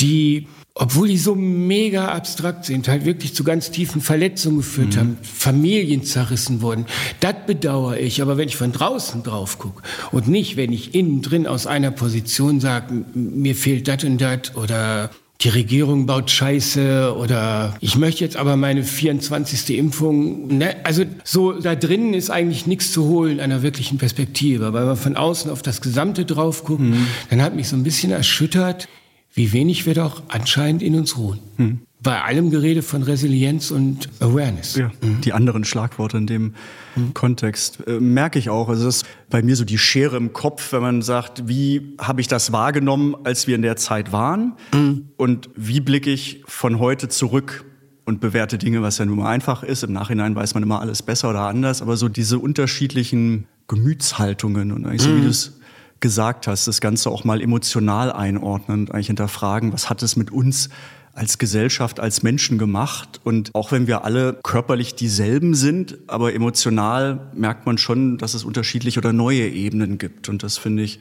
[0.00, 0.46] die
[0.78, 4.98] obwohl die so mega abstrakt sind, halt wirklich zu ganz tiefen Verletzungen geführt mhm.
[4.98, 6.84] haben, Familien zerrissen wurden.
[7.20, 8.20] Das bedauere ich.
[8.20, 11.90] Aber wenn ich von draußen drauf gucke und nicht, wenn ich innen drin aus einer
[11.90, 15.10] Position sage, mir fehlt das und das oder
[15.42, 19.76] die Regierung baut Scheiße oder ich möchte jetzt aber meine 24.
[19.76, 20.58] Impfung.
[20.58, 20.76] Ne?
[20.84, 24.72] Also so da drinnen ist eigentlich nichts zu holen einer wirklichen Perspektive.
[24.72, 27.06] Weil man von außen auf das Gesamte drauf guckt, mhm.
[27.28, 28.88] dann hat mich so ein bisschen erschüttert,
[29.34, 31.38] wie wenig wir doch anscheinend in uns ruhen.
[31.58, 31.80] Mhm.
[32.02, 34.76] Bei allem Gerede von Resilienz und Awareness.
[34.76, 35.22] Ja, mhm.
[35.22, 36.54] die anderen Schlagworte in dem
[36.94, 37.14] mhm.
[37.14, 38.68] Kontext äh, merke ich auch.
[38.68, 42.20] Also es ist bei mir so die Schere im Kopf, wenn man sagt, wie habe
[42.20, 44.54] ich das wahrgenommen, als wir in der Zeit waren?
[44.74, 45.08] Mhm.
[45.16, 47.64] Und wie blicke ich von heute zurück
[48.06, 49.82] und bewerte Dinge, was ja nun mal einfach ist.
[49.82, 54.86] Im Nachhinein weiß man immer alles besser oder anders, aber so diese unterschiedlichen Gemütshaltungen und
[54.86, 55.26] eigentlich so wie mhm.
[55.26, 55.54] das
[55.98, 60.30] gesagt hast, das Ganze auch mal emotional einordnen und eigentlich hinterfragen, was hat es mit
[60.30, 60.68] uns
[61.16, 63.20] als Gesellschaft, als Menschen gemacht.
[63.24, 68.44] Und auch wenn wir alle körperlich dieselben sind, aber emotional merkt man schon, dass es
[68.44, 70.28] unterschiedliche oder neue Ebenen gibt.
[70.28, 71.00] Und das finde ich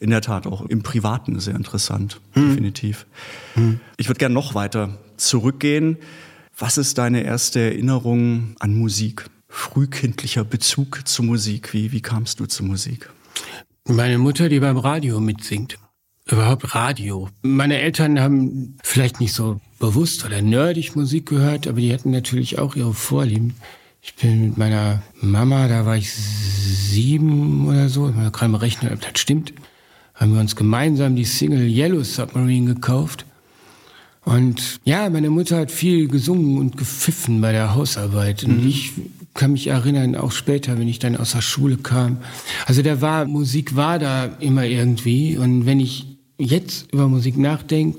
[0.00, 2.48] in der Tat auch im Privaten sehr interessant, hm.
[2.50, 3.06] definitiv.
[3.54, 3.80] Hm.
[3.96, 5.98] Ich würde gerne noch weiter zurückgehen.
[6.58, 9.26] Was ist deine erste Erinnerung an Musik?
[9.48, 11.72] Frühkindlicher Bezug zu Musik.
[11.72, 13.08] Wie, wie kamst du zur Musik?
[13.86, 15.78] Meine Mutter, die beim Radio mitsingt.
[16.30, 17.28] Überhaupt Radio.
[17.42, 22.58] Meine Eltern haben vielleicht nicht so bewusst oder nerdig Musik gehört, aber die hatten natürlich
[22.58, 23.54] auch ihre Vorlieben.
[24.00, 28.92] Ich bin mit meiner Mama, da war ich sieben oder so, ich kann mal rechnen,
[28.94, 29.52] ob das stimmt,
[30.14, 33.26] haben wir uns gemeinsam die Single Yellow Submarine gekauft.
[34.24, 38.44] Und ja, meine Mutter hat viel gesungen und gepfiffen bei der Hausarbeit.
[38.44, 38.68] Und mhm.
[38.68, 38.92] ich
[39.34, 42.18] kann mich erinnern, auch später, wenn ich dann aus der Schule kam.
[42.64, 45.36] Also da war, Musik war da immer irgendwie.
[45.36, 47.98] Und wenn ich jetzt über Musik nachdenke,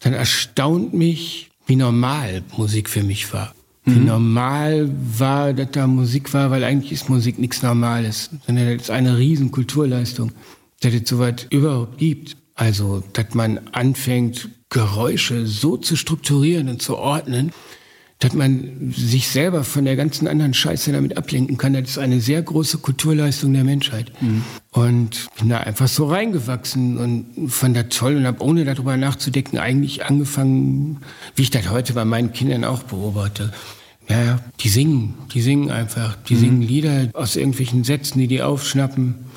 [0.00, 3.54] dann erstaunt mich, wie normal Musik für mich war.
[3.84, 3.94] Mhm.
[3.94, 8.84] Wie normal war, dass da Musik war, weil eigentlich ist Musik nichts Normales, sondern das
[8.84, 10.32] ist eine riesen Kulturleistung,
[10.80, 12.36] dass es soweit überhaupt gibt.
[12.54, 17.52] Also, dass man anfängt, Geräusche so zu strukturieren und zu ordnen,
[18.20, 21.72] dass man sich selber von der ganzen anderen Scheiße damit ablenken kann.
[21.72, 24.12] Das ist eine sehr große Kulturleistung der Menschheit.
[24.20, 24.44] Mhm.
[24.72, 29.58] Und bin da einfach so reingewachsen und fand das toll und habe ohne darüber nachzudenken
[29.58, 30.98] eigentlich angefangen,
[31.34, 33.52] wie ich das heute bei meinen Kindern auch beobachte.
[34.08, 36.40] Ja, die singen, die singen einfach, die mhm.
[36.40, 39.29] singen Lieder aus irgendwelchen Sätzen, die die aufschnappen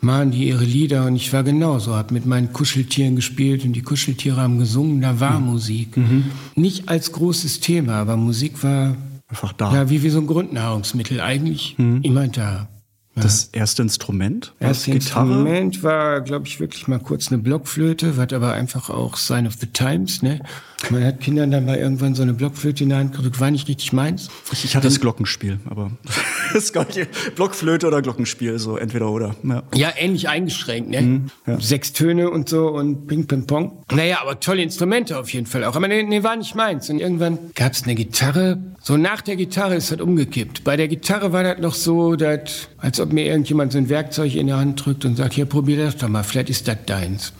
[0.00, 3.82] machen die ihre Lieder und ich war genauso, habe mit meinen Kuscheltieren gespielt und die
[3.82, 5.46] Kuscheltiere haben gesungen, da war mhm.
[5.46, 5.96] Musik.
[5.96, 6.24] Mhm.
[6.54, 8.96] Nicht als großes Thema, aber Musik war
[9.28, 9.74] einfach da.
[9.74, 12.00] Ja, wie, wie so ein Grundnahrungsmittel, eigentlich mhm.
[12.02, 12.68] immer da.
[13.16, 13.22] Ja.
[13.22, 14.54] Das erste Instrument?
[14.60, 19.16] Das erste Instrument war, glaube ich, wirklich mal kurz eine Blockflöte, was aber einfach auch
[19.16, 20.40] Sign of the Times, ne?
[20.88, 23.68] Man hat Kindern dann mal irgendwann so eine Blockflöte in der Hand gedrückt, war nicht
[23.68, 24.28] richtig meins.
[24.50, 25.90] Ich, hatte das Glockenspiel, aber
[26.54, 27.06] das gleiche.
[27.36, 29.36] Blockflöte oder Glockenspiel, so entweder oder.
[29.42, 31.02] Ja, ja ähnlich eingeschränkt, ne?
[31.02, 31.60] Mhm, ja.
[31.60, 33.84] Sechs Töne und so und Ping, Ping, Pong.
[33.92, 35.76] Naja, aber tolle Instrumente auf jeden Fall auch.
[35.76, 36.88] Aber ne, ne war nicht meins.
[36.88, 38.58] Und irgendwann gab es eine Gitarre.
[38.80, 40.64] So nach der Gitarre ist das umgekippt.
[40.64, 44.34] Bei der Gitarre war das noch so, dass, als ob mir irgendjemand so ein Werkzeug
[44.34, 47.32] in der Hand drückt und sagt, hier, probier das doch mal, vielleicht ist das deins.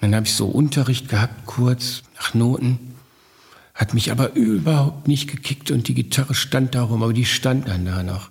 [0.00, 2.78] Dann habe ich so Unterricht gehabt, kurz, nach Noten.
[3.74, 7.86] Hat mich aber überhaupt nicht gekickt und die Gitarre stand darum, aber die stand dann
[7.86, 8.30] da noch.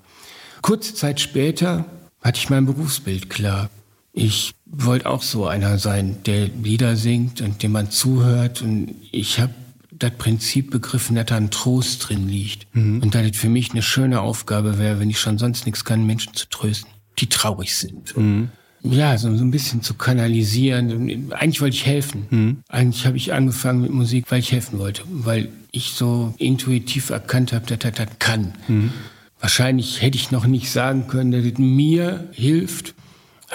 [0.61, 1.85] Kurze Zeit später
[2.21, 3.69] hatte ich mein Berufsbild klar.
[4.13, 8.61] Ich wollte auch so einer sein, der Lieder singt und dem man zuhört.
[8.61, 9.53] Und ich habe
[9.91, 12.67] das Prinzip begriffen, dass da ein Trost drin liegt.
[12.75, 13.01] Mhm.
[13.01, 16.05] Und dass es für mich eine schöne Aufgabe wäre, wenn ich schon sonst nichts kann,
[16.05, 18.15] Menschen zu trösten, die traurig sind.
[18.15, 18.49] Mhm
[18.83, 21.31] ja, so, so ein bisschen zu kanalisieren.
[21.31, 22.27] Eigentlich wollte ich helfen.
[22.29, 22.57] Mhm.
[22.69, 27.53] Eigentlich habe ich angefangen mit Musik, weil ich helfen wollte, weil ich so intuitiv erkannt
[27.53, 28.53] habe, dass das, das kann.
[28.67, 28.91] Mhm.
[29.39, 32.93] Wahrscheinlich hätte ich noch nicht sagen können, dass es mir hilft,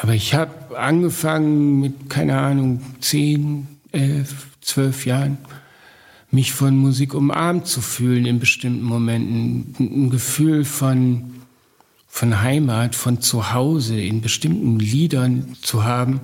[0.00, 5.38] aber ich habe angefangen mit, keine Ahnung, zehn, elf, zwölf Jahren,
[6.30, 9.74] mich von Musik umarmt zu fühlen in bestimmten Momenten.
[9.78, 11.34] Ein Gefühl von
[12.14, 16.20] von Heimat, von Zuhause in bestimmten Liedern zu haben,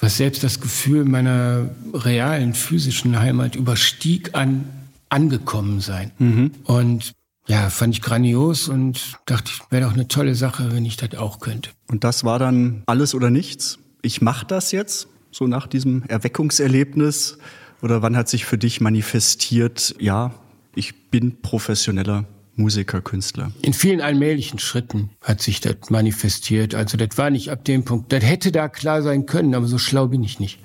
[0.00, 4.64] was selbst das Gefühl meiner realen physischen Heimat überstieg an
[5.08, 6.10] angekommen sein.
[6.18, 6.50] Mhm.
[6.64, 7.12] Und
[7.46, 11.38] ja, fand ich grandios und dachte, wäre doch eine tolle Sache, wenn ich das auch
[11.38, 11.70] könnte.
[11.86, 13.78] Und das war dann alles oder nichts?
[14.02, 17.38] Ich mache das jetzt, so nach diesem Erweckungserlebnis?
[17.82, 20.34] Oder wann hat sich für dich manifestiert, ja,
[20.74, 22.24] ich bin professioneller
[22.60, 23.52] Musiker, Künstler?
[23.62, 26.74] In vielen allmählichen Schritten hat sich das manifestiert.
[26.74, 28.12] Also das war nicht ab dem Punkt.
[28.12, 30.58] Das hätte da klar sein können, aber so schlau bin ich nicht.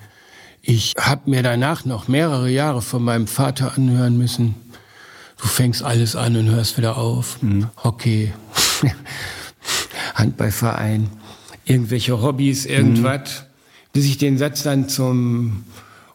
[0.61, 4.55] Ich habe mir danach noch mehrere Jahre von meinem Vater anhören müssen.
[5.39, 7.41] Du fängst alles an und hörst wieder auf.
[7.41, 7.69] Mhm.
[7.83, 8.33] Hockey,
[10.15, 11.09] Handballverein,
[11.65, 13.41] irgendwelche Hobbys, irgendwas.
[13.41, 13.45] Mhm.
[13.93, 15.63] Bis ich den Satz dann zum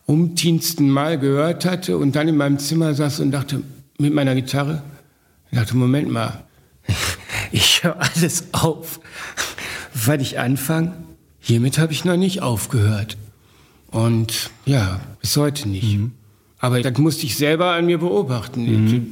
[0.06, 3.62] umdiensten Mal gehört hatte und dann in meinem Zimmer saß und dachte,
[3.98, 4.82] mit meiner Gitarre,
[5.50, 6.44] ich dachte, Moment mal,
[7.52, 9.00] ich höre alles auf,
[9.94, 10.92] weil ich anfange.
[11.40, 13.16] Hiermit habe ich noch nicht aufgehört.
[13.90, 15.98] Und ja, bis heute nicht.
[15.98, 16.12] Mhm.
[16.58, 18.64] Aber das musste ich selber an mir beobachten.
[18.64, 19.10] Mhm.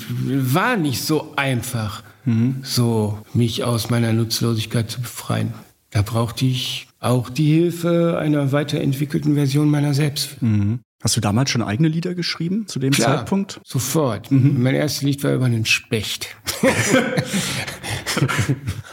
[0.54, 2.56] War nicht so einfach, mhm.
[2.62, 5.54] so mich aus meiner Nutzlosigkeit zu befreien.
[5.90, 10.40] Da brauchte ich auch die Hilfe einer weiterentwickelten Version meiner selbst.
[10.42, 10.80] Mhm.
[11.00, 13.60] Hast du damals schon eigene Lieder geschrieben zu dem Klar, Zeitpunkt?
[13.64, 14.32] Sofort.
[14.32, 14.60] Mhm.
[14.60, 16.34] Mein erstes Lied war über einen Specht.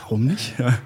[0.01, 0.53] Warum nicht?
[0.59, 0.77] Ja.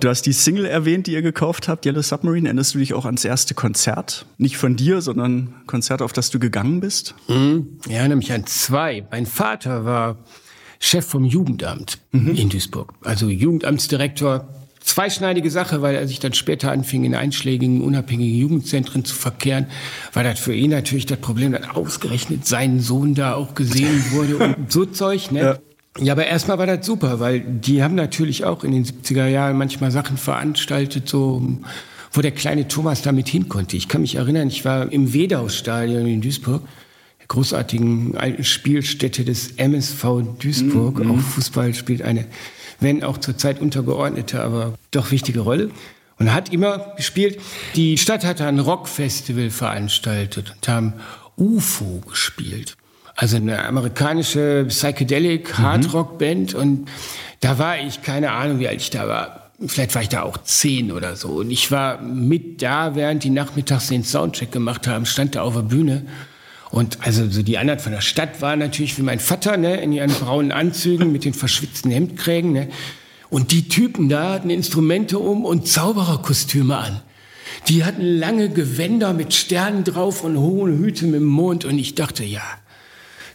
[0.00, 2.48] Du hast die Single erwähnt, die ihr gekauft habt, Yellow Submarine.
[2.48, 4.26] Erinnerst du dich auch ans erste Konzert?
[4.36, 7.14] Nicht von dir, sondern Konzert, auf das du gegangen bist?
[7.28, 7.78] Mhm.
[7.86, 9.06] Ich erinnere mich an zwei.
[9.10, 10.18] Mein Vater war
[10.80, 12.34] Chef vom Jugendamt mhm.
[12.34, 12.94] in Duisburg.
[13.02, 14.48] Also Jugendamtsdirektor
[14.88, 19.66] zweischneidige Sache, weil er sich dann später anfing, in einschlägigen, unabhängigen Jugendzentren zu verkehren,
[20.14, 24.38] war das für ihn natürlich das Problem, dass ausgerechnet sein Sohn da auch gesehen wurde
[24.38, 25.40] und so Zeug, ne?
[25.40, 25.58] Ja.
[26.00, 29.58] Ja, aber erstmal war das super, weil die haben natürlich auch in den 70er Jahren
[29.58, 31.58] manchmal Sachen veranstaltet, so
[32.12, 33.76] wo der kleine Thomas damit hin konnte.
[33.76, 36.62] Ich kann mich erinnern, ich war im Wedau-Stadion in Duisburg,
[37.18, 40.04] der großartigen alten Spielstätte des MSV
[40.38, 41.00] Duisburg.
[41.00, 41.10] Mhm.
[41.10, 42.26] Auch Fußball spielt eine
[42.80, 45.70] wenn auch zurzeit untergeordnete, aber doch wichtige Rolle.
[46.18, 47.40] Und hat immer gespielt.
[47.76, 50.94] Die Stadt hatte ein Rockfestival veranstaltet und haben
[51.36, 52.76] UFO gespielt.
[53.14, 56.54] Also eine amerikanische Psychedelic Hard Rock Band.
[56.54, 56.88] Und
[57.40, 59.50] da war ich, keine Ahnung, wie alt ich da war.
[59.64, 61.28] Vielleicht war ich da auch zehn oder so.
[61.28, 65.54] Und ich war mit da, während die nachmittags den Soundcheck gemacht haben, stand da auf
[65.54, 66.06] der Bühne
[66.70, 69.92] und also so die anderen von der Stadt waren natürlich wie mein Vater, ne, in
[69.92, 72.68] ihren braunen Anzügen mit den verschwitzten Hemdkrägen, ne.
[73.30, 77.02] Und die Typen da hatten Instrumente um und Zaubererkostüme an.
[77.68, 81.94] Die hatten lange Gewänder mit Sternen drauf und hohe Hüte mit dem Mond und ich
[81.94, 82.42] dachte, ja,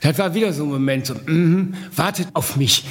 [0.04, 2.84] das war wieder so ein Moment, so, mm, wartet auf mich,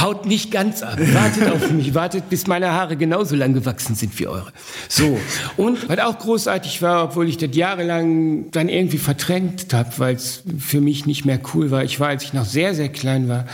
[0.00, 4.18] haut nicht ganz ab, wartet auf mich, wartet, bis meine Haare genauso lang gewachsen sind
[4.18, 4.52] wie eure.
[4.88, 5.18] So,
[5.56, 10.42] und was auch großartig war, obwohl ich das jahrelang dann irgendwie verdrängt habe, weil es
[10.58, 13.46] für mich nicht mehr cool war, ich war, als ich noch sehr, sehr klein war,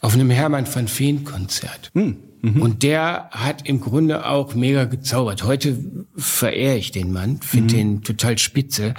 [0.00, 1.90] auf einem Hermann van Feen Konzert.
[1.94, 2.29] Hm.
[2.42, 2.62] Mhm.
[2.62, 5.44] Und der hat im Grunde auch mega gezaubert.
[5.44, 5.78] Heute
[6.16, 7.78] verehre ich den Mann, finde mhm.
[7.78, 8.94] den total spitze.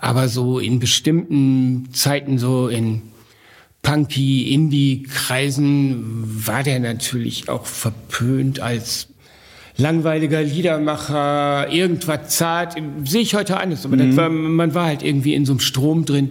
[0.00, 3.02] Aber so in bestimmten Zeiten, so in
[3.82, 9.08] Punky, Indie-Kreisen, war der natürlich auch verpönt als
[9.76, 14.16] langweiliger Liedermacher, irgendwas zart, sehe ich heute anders, aber mhm.
[14.16, 16.30] war, man war halt irgendwie in so einem Strom drin,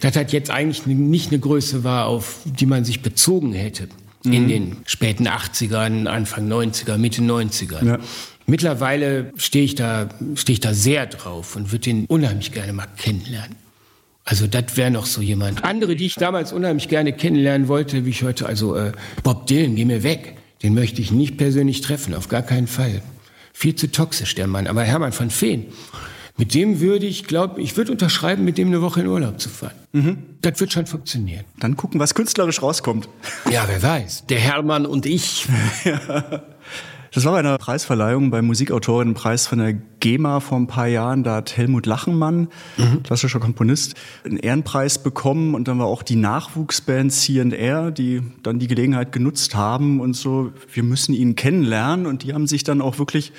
[0.00, 3.88] das hat jetzt eigentlich nicht eine Größe war, auf die man sich bezogen hätte
[4.24, 4.32] mhm.
[4.32, 7.84] in den späten 80ern, Anfang 90er, Mitte 90er.
[7.84, 7.98] Ja.
[8.46, 12.86] Mittlerweile stehe ich da, stehe ich da sehr drauf und würde den unheimlich gerne mal
[12.96, 13.56] kennenlernen.
[14.24, 15.64] Also das wäre noch so jemand.
[15.64, 19.76] Andere, die ich damals unheimlich gerne kennenlernen wollte, wie ich heute, also äh, Bob Dylan,
[19.76, 20.36] geh mir weg.
[20.62, 23.02] Den möchte ich nicht persönlich treffen, auf gar keinen Fall.
[23.52, 24.66] Viel zu toxisch, der Mann.
[24.66, 25.66] Aber Hermann von Feen,
[26.38, 29.48] mit dem würde ich, glaube ich, würde unterschreiben, mit dem eine Woche in Urlaub zu
[29.48, 29.74] fahren.
[29.92, 30.18] Mhm.
[30.42, 31.44] Das wird schon funktionieren.
[31.58, 33.08] Dann gucken, was künstlerisch rauskommt.
[33.50, 34.26] Ja, wer weiß.
[34.26, 35.46] Der Hermann und ich.
[35.84, 36.42] ja.
[37.12, 41.22] Das war bei einer Preisverleihung beim Musikautorinnenpreis von der GEMA vor ein paar Jahren.
[41.22, 43.02] Da hat Helmut Lachenmann, mhm.
[43.04, 43.94] klassischer Komponist,
[44.24, 45.54] einen Ehrenpreis bekommen.
[45.54, 50.52] Und dann war auch die Nachwuchsband C&R, die dann die Gelegenheit genutzt haben und so,
[50.70, 52.04] wir müssen ihn kennenlernen.
[52.04, 53.32] Und die haben sich dann auch wirklich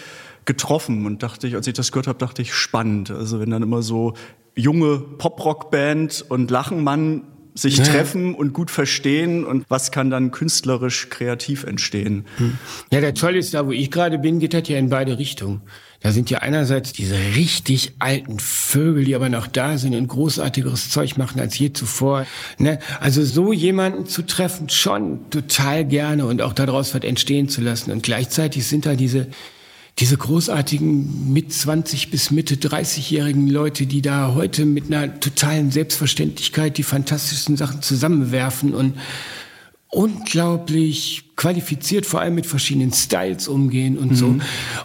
[0.47, 3.11] getroffen und dachte ich, als ich das gehört habe, dachte ich spannend.
[3.11, 4.13] Also wenn dann immer so
[4.55, 7.83] junge Poprock-Band und Lachenmann sich ja.
[7.83, 12.25] treffen und gut verstehen und was kann dann künstlerisch kreativ entstehen.
[12.37, 12.57] Hm.
[12.91, 15.61] Ja, der Tolle ist, da wo ich gerade bin, geht das ja in beide Richtungen.
[16.01, 20.91] Da sind ja einerseits diese richtig alten Vögel, die aber noch da sind und großartigeres
[20.91, 22.27] Zeug machen als je zuvor.
[22.59, 22.77] Ne?
[22.99, 27.91] Also so jemanden zu treffen, schon total gerne und auch daraus was entstehen zu lassen.
[27.91, 29.27] Und gleichzeitig sind da diese
[29.99, 36.77] diese großartigen mit 20 bis Mitte 30-jährigen Leute, die da heute mit einer totalen Selbstverständlichkeit
[36.77, 38.97] die fantastischsten Sachen zusammenwerfen und
[39.89, 44.15] unglaublich qualifiziert, vor allem mit verschiedenen Styles umgehen und mhm.
[44.15, 44.35] so.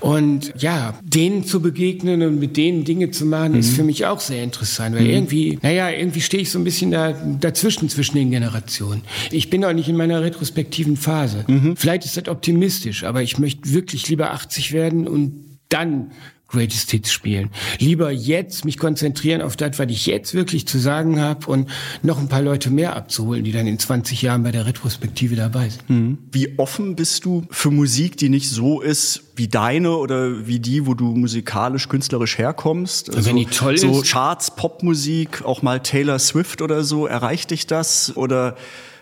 [0.00, 3.58] Und ja, denen zu begegnen und mit denen Dinge zu machen, mhm.
[3.58, 5.10] ist für mich auch sehr interessant, weil mhm.
[5.10, 9.02] irgendwie, naja, irgendwie stehe ich so ein bisschen da, dazwischen, zwischen den Generationen.
[9.30, 11.44] Ich bin auch nicht in meiner retrospektiven Phase.
[11.48, 11.76] Mhm.
[11.76, 16.10] Vielleicht ist das optimistisch, aber ich möchte wirklich lieber 80 werden und dann
[16.52, 17.50] Greatest Hits spielen.
[17.78, 21.68] Lieber jetzt mich konzentrieren auf das, was ich jetzt wirklich zu sagen habe und
[22.02, 25.70] noch ein paar Leute mehr abzuholen, die dann in 20 Jahren bei der Retrospektive dabei
[25.70, 25.90] sind.
[25.90, 26.18] Mhm.
[26.30, 30.86] Wie offen bist du für Musik, die nicht so ist wie deine oder wie die,
[30.86, 33.14] wo du musikalisch, künstlerisch herkommst?
[33.14, 34.10] Also, Wenn die toll so ist.
[34.10, 38.14] Charts, Popmusik, auch mal Taylor Swift oder so, erreicht dich das?
[38.16, 38.56] Oder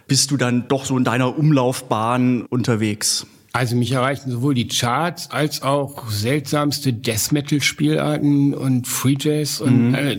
[0.06, 3.26] bist du dann doch so in deiner Umlaufbahn unterwegs?
[3.52, 9.60] Also mich erreichen sowohl die Charts als auch seltsamste Death Metal Spielarten und Free Jazz
[9.60, 9.94] und mhm.
[9.94, 10.18] äh,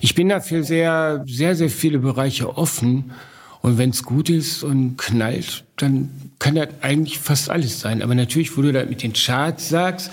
[0.00, 3.12] ich bin dafür sehr sehr sehr viele Bereiche offen
[3.60, 8.14] und wenn es gut ist und knallt, dann kann das eigentlich fast alles sein, aber
[8.14, 10.10] natürlich, wo du da mit den Charts sagst,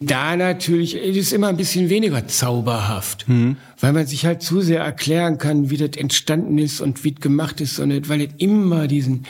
[0.00, 3.56] da natürlich ist es immer ein bisschen weniger zauberhaft, mhm.
[3.80, 7.20] weil man sich halt zu sehr erklären kann, wie das entstanden ist und wie es
[7.20, 9.24] gemacht ist und weil es immer diesen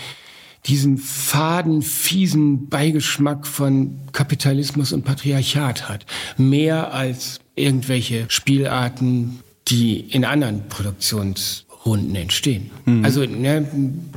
[0.66, 6.06] diesen faden, fiesen Beigeschmack von Kapitalismus und Patriarchat hat.
[6.36, 12.70] Mehr als irgendwelche Spielarten, die in anderen Produktionsrunden entstehen.
[12.84, 13.04] Mhm.
[13.04, 13.66] Also ne,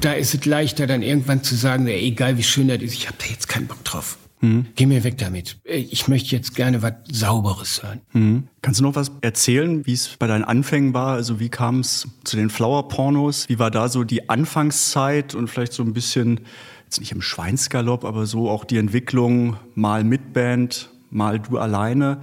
[0.01, 3.17] da ist es leichter dann irgendwann zu sagen, egal wie schön das ist, ich habe
[3.19, 4.17] da jetzt keinen Bock drauf.
[4.41, 4.67] Mhm.
[4.75, 5.57] Geh mir weg damit.
[5.63, 8.01] Ich möchte jetzt gerne was Sauberes hören.
[8.13, 8.47] Mhm.
[8.61, 11.13] Kannst du noch was erzählen, wie es bei deinen Anfängen war?
[11.13, 13.49] Also wie kam es zu den Flower-Pornos?
[13.49, 16.41] Wie war da so die Anfangszeit und vielleicht so ein bisschen,
[16.85, 22.19] jetzt nicht im Schweinsgalopp, aber so auch die Entwicklung, mal mit Band, mal du alleine?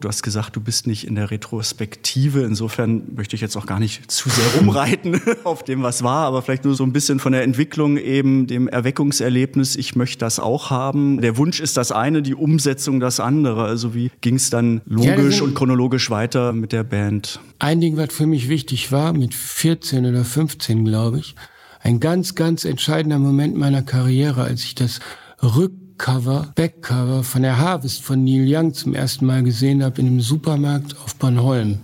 [0.00, 2.42] Du hast gesagt, du bist nicht in der Retrospektive.
[2.42, 6.42] Insofern möchte ich jetzt auch gar nicht zu sehr rumreiten auf dem, was war, aber
[6.42, 9.76] vielleicht nur so ein bisschen von der Entwicklung eben, dem Erweckungserlebnis.
[9.76, 11.20] Ich möchte das auch haben.
[11.20, 13.64] Der Wunsch ist das eine, die Umsetzung das andere.
[13.64, 17.40] Also wie ging es dann logisch ja, und chronologisch weiter mit der Band?
[17.58, 21.34] Ein Ding, was für mich wichtig war, mit 14 oder 15, glaube ich,
[21.80, 25.00] ein ganz, ganz entscheidender Moment meiner Karriere, als ich das
[25.42, 30.08] Rück Cover, Backcover von der Harvest von Neil Young zum ersten Mal gesehen habe in
[30.08, 31.78] einem Supermarkt auf Bornholm,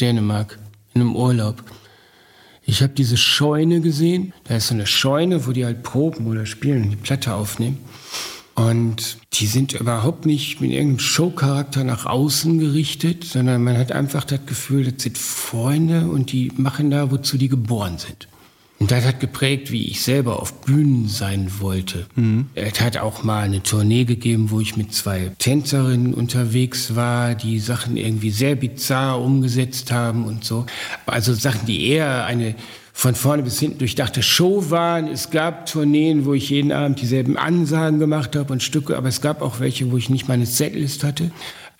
[0.00, 0.58] Dänemark,
[0.94, 1.62] in einem Urlaub.
[2.64, 4.32] Ich habe diese Scheune gesehen.
[4.44, 7.78] Da ist so eine Scheune, wo die halt proben oder spielen, die Platte aufnehmen.
[8.54, 14.24] Und die sind überhaupt nicht mit irgendeinem Showcharakter nach außen gerichtet, sondern man hat einfach
[14.24, 18.28] das Gefühl, das sind Freunde und die machen da, wozu die geboren sind.
[18.82, 22.04] Und das hat geprägt, wie ich selber auf Bühnen sein wollte.
[22.16, 22.46] Mhm.
[22.56, 27.60] Es hat auch mal eine Tournee gegeben, wo ich mit zwei Tänzerinnen unterwegs war, die
[27.60, 30.66] Sachen irgendwie sehr bizarr umgesetzt haben und so.
[31.06, 32.56] Also Sachen, die eher eine
[32.92, 35.06] von vorne bis hinten durchdachte Show waren.
[35.06, 39.20] Es gab Tourneen, wo ich jeden Abend dieselben Ansagen gemacht habe und Stücke, aber es
[39.20, 41.30] gab auch welche, wo ich nicht meine Setlist hatte.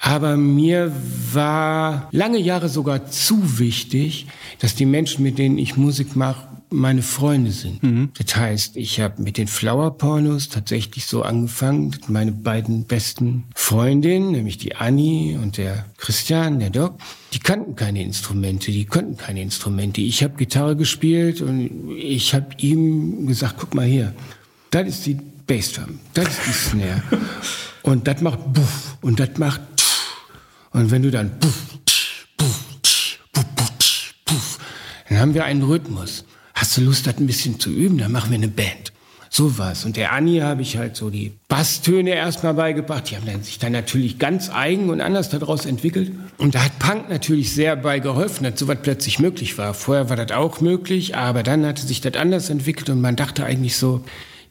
[0.04, 0.92] Aber mir
[1.32, 4.26] war lange Jahre sogar zu wichtig,
[4.58, 7.82] dass die Menschen, mit denen ich Musik mache, meine Freunde sind.
[7.84, 8.10] Mhm.
[8.18, 14.32] Das heißt, ich habe mit den Flower Pornos tatsächlich so angefangen, meine beiden besten Freundinnen,
[14.32, 16.94] nämlich die Annie und der Christian, der Doc,
[17.32, 20.00] die kannten keine Instrumente, die konnten keine Instrumente.
[20.00, 24.14] Ich habe Gitarre gespielt und ich habe ihm gesagt, guck mal hier,
[24.70, 27.02] das ist die Bassdrum, das ist die Snare.
[27.82, 29.60] und das macht Buff und das macht.
[30.72, 31.32] Und wenn du dann
[35.08, 36.24] dann haben wir einen Rhythmus
[36.62, 37.98] hast du Lust, das ein bisschen zu üben?
[37.98, 38.92] Dann machen wir eine Band.
[39.28, 39.84] So was.
[39.84, 43.10] Und der Anni habe ich halt so die Basstöne erstmal beigebracht.
[43.10, 46.12] Die haben sich dann natürlich ganz eigen und anders daraus entwickelt.
[46.38, 49.74] Und da hat Punk natürlich sehr bei geholfen, dass sowas plötzlich möglich war.
[49.74, 53.44] Vorher war das auch möglich, aber dann hatte sich das anders entwickelt und man dachte
[53.44, 54.04] eigentlich so,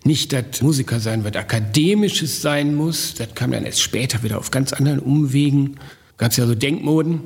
[0.04, 3.14] nicht, dass Musiker sein wird, akademisches sein muss.
[3.14, 5.78] Das kam dann erst später wieder auf ganz anderen Umwegen.
[6.22, 7.20] Gab es ja so Denkmoden.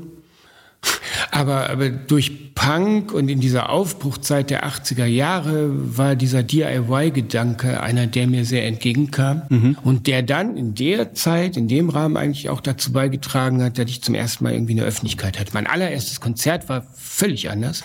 [1.30, 8.08] Aber, aber durch Punk und in dieser Aufbruchzeit der 80er Jahre war dieser DIY-Gedanke einer,
[8.08, 9.78] der mir sehr entgegenkam mhm.
[9.84, 13.90] und der dann in der Zeit, in dem Rahmen eigentlich auch dazu beigetragen hat, dass
[13.90, 15.52] ich zum ersten Mal irgendwie eine Öffentlichkeit hatte.
[15.54, 17.84] Mein allererstes Konzert war völlig anders.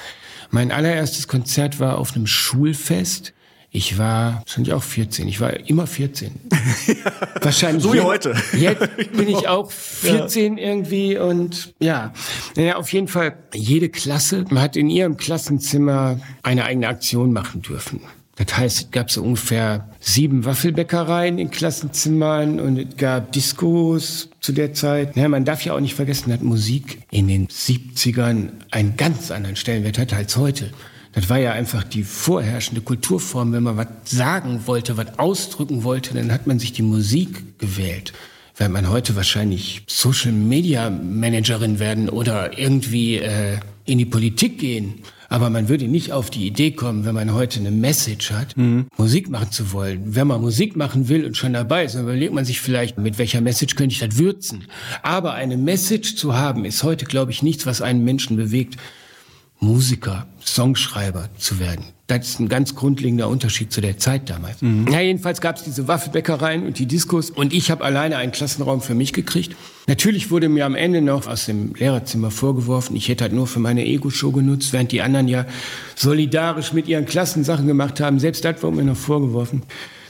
[0.52, 3.32] Mein allererstes Konzert war auf einem Schulfest
[3.72, 5.28] ich war wahrscheinlich auch 14.
[5.28, 6.32] Ich war immer 14.
[7.40, 7.84] wahrscheinlich.
[7.84, 8.34] So wie heute.
[8.52, 10.64] Jetzt bin ich auch 14 ja.
[10.64, 12.12] irgendwie und ja.
[12.56, 18.00] Naja, auf jeden Fall jede Klasse hat in ihrem Klassenzimmer eine eigene Aktion machen dürfen.
[18.44, 24.52] Das heißt, es gab so ungefähr sieben Waffelbäckereien in Klassenzimmern und es gab Diskos zu
[24.52, 25.14] der Zeit.
[25.14, 29.56] Ja, man darf ja auch nicht vergessen, dass Musik in den 70ern einen ganz anderen
[29.56, 30.70] Stellenwert hatte als heute.
[31.12, 33.52] Das war ja einfach die vorherrschende Kulturform.
[33.52, 38.12] Wenn man was sagen wollte, was ausdrücken wollte, dann hat man sich die Musik gewählt.
[38.56, 45.02] Während man heute wahrscheinlich Social Media Managerin werden oder irgendwie äh, in die Politik gehen.
[45.30, 48.86] Aber man würde nicht auf die Idee kommen, wenn man heute eine Message hat, mhm.
[48.96, 50.16] Musik machen zu wollen.
[50.16, 53.16] Wenn man Musik machen will und schon dabei ist, dann überlegt man sich vielleicht, mit
[53.18, 54.64] welcher Message könnte ich das würzen.
[55.02, 58.76] Aber eine Message zu haben, ist heute, glaube ich, nichts, was einen Menschen bewegt,
[59.60, 61.84] Musiker, Songschreiber zu werden.
[62.06, 64.62] Das ist ein ganz grundlegender Unterschied zu der Zeit damals.
[64.62, 64.88] Mhm.
[64.90, 68.80] Ja, jedenfalls gab es diese Waffelbäckereien und die Diskos und ich habe alleine einen Klassenraum
[68.80, 69.54] für mich gekriegt.
[69.86, 73.60] Natürlich wurde mir am Ende noch aus dem Lehrerzimmer vorgeworfen, ich hätte halt nur für
[73.60, 75.46] meine Ego-Show genutzt, während die anderen ja
[75.94, 78.18] solidarisch mit ihren Klassen Sachen gemacht haben.
[78.18, 79.62] Selbst das wurde mir noch vorgeworfen.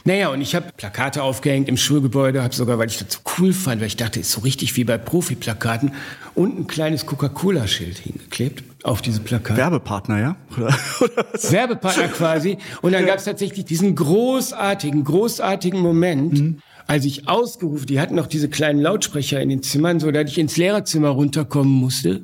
[0.04, 3.52] Naja, und ich habe Plakate aufgehängt im Schulgebäude, habe sogar, weil ich das so cool
[3.52, 5.92] fand, weil ich dachte, ist so richtig wie bei Profi-Plakaten,
[6.34, 9.58] und ein kleines Coca-Cola-Schild hingeklebt auf diese Plakate.
[9.58, 10.36] Werbepartner, ja?
[10.56, 12.56] Oder, oder Werbepartner quasi.
[12.80, 13.08] Und dann ja.
[13.08, 16.58] gab es tatsächlich diesen großartigen, großartigen Moment, mhm.
[16.86, 20.38] als ich ausgerufen, die hatten noch diese kleinen Lautsprecher in den Zimmern, so dass ich
[20.38, 22.22] ins Lehrerzimmer runterkommen musste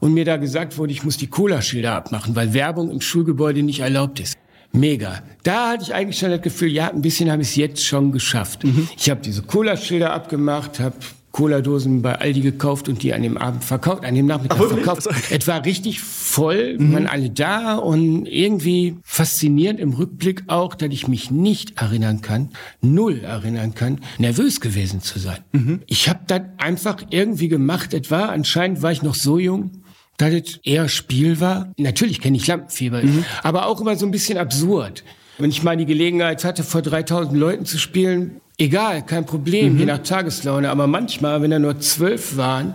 [0.00, 3.80] und mir da gesagt wurde, ich muss die Cola-Schilder abmachen, weil Werbung im Schulgebäude nicht
[3.80, 4.36] erlaubt ist.
[4.72, 5.22] Mega.
[5.42, 8.12] Da hatte ich eigentlich schon das Gefühl, ja, ein bisschen habe ich es jetzt schon
[8.12, 8.64] geschafft.
[8.64, 8.88] Mhm.
[8.96, 10.96] Ich habe diese Cola-Schilder abgemacht, habe
[11.32, 15.08] Cola-Dosen bei Aldi gekauft und die an dem Abend verkauft, an dem Nachmittag Ach, verkauft.
[15.30, 16.92] Es war richtig voll, mhm.
[16.92, 22.50] waren alle da und irgendwie faszinierend im Rückblick auch, dass ich mich nicht erinnern kann,
[22.82, 25.38] null erinnern kann, nervös gewesen zu sein.
[25.52, 25.80] Mhm.
[25.86, 27.94] Ich habe das einfach irgendwie gemacht.
[27.94, 29.81] Etwa anscheinend war ich noch so jung,
[30.30, 31.72] dass es eher Spiel war.
[31.76, 33.24] Natürlich kenne ich Lampenfieber, mhm.
[33.42, 35.04] aber auch immer so ein bisschen absurd.
[35.38, 39.78] Wenn ich mal die Gelegenheit hatte, vor 3000 Leuten zu spielen, egal, kein Problem, mhm.
[39.80, 40.70] je nach Tageslaune.
[40.70, 42.74] Aber manchmal, wenn da nur zwölf waren,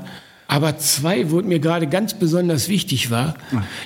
[0.49, 3.35] aber zwei, wo mir gerade ganz besonders wichtig war,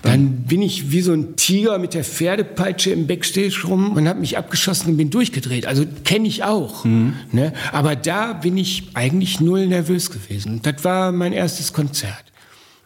[0.04, 4.20] dann bin ich wie so ein Tiger mit der Pferdepeitsche im Backstage rum und habe
[4.20, 5.66] mich abgeschossen und bin durchgedreht.
[5.66, 6.86] Also kenne ich auch.
[6.86, 7.16] Mhm.
[7.32, 7.54] Ne?
[7.72, 10.62] Aber da bin ich eigentlich null nervös gewesen.
[10.62, 12.31] Das war mein erstes Konzert.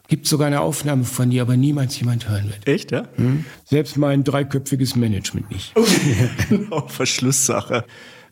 [0.08, 2.68] Gibt sogar eine Aufnahme von dir, aber niemals jemand hören wird.
[2.68, 3.04] Echt, ja?
[3.16, 3.46] Hm?
[3.64, 5.74] Selbst mein dreiköpfiges Management nicht.
[6.50, 7.86] genau, Verschlusssache.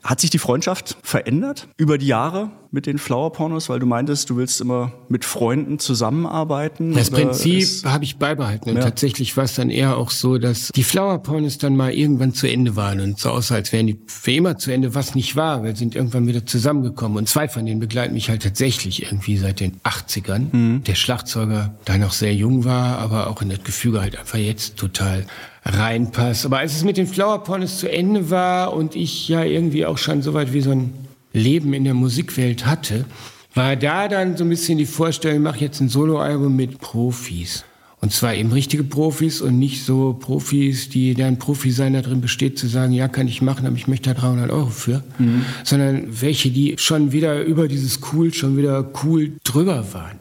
[0.03, 4.31] Hat sich die Freundschaft verändert über die Jahre mit den Flower Pornos, weil du meintest,
[4.31, 6.93] du willst immer mit Freunden zusammenarbeiten?
[6.93, 8.71] Das Prinzip habe ich beibehalten.
[8.71, 8.81] Und ja.
[8.81, 12.47] tatsächlich war es dann eher auch so, dass die Flower Pornos dann mal irgendwann zu
[12.47, 15.63] Ende waren und so aussah, als wären die für immer zu Ende, was nicht war.
[15.63, 17.19] Wir sind irgendwann wieder zusammengekommen.
[17.19, 20.47] Und zwei von denen begleiten mich halt tatsächlich irgendwie seit den 80ern.
[20.51, 20.83] Mhm.
[20.83, 24.77] Der Schlagzeuger, da noch sehr jung war, aber auch in das Gefüge halt einfach jetzt
[24.77, 25.27] total
[25.63, 26.47] reinpasst.
[26.47, 29.99] Aber als es mit den Flower Pornos zu Ende war und ich ja irgendwie auch
[29.99, 30.91] schon so weit wie so ein
[31.33, 33.05] Leben in der Musikwelt hatte,
[33.53, 37.65] war da dann so ein bisschen die Vorstellung, ich mache jetzt ein Soloalbum mit Profis.
[38.03, 42.59] Und zwar eben richtige Profis und nicht so Profis, die deren Profi sein darin besteht,
[42.59, 45.03] zu sagen, ja, kann ich machen, aber ich möchte da 300 Euro für.
[45.19, 45.45] Mhm.
[45.63, 50.19] Sondern welche, die schon wieder über dieses Cool, schon wieder cool drüber waren.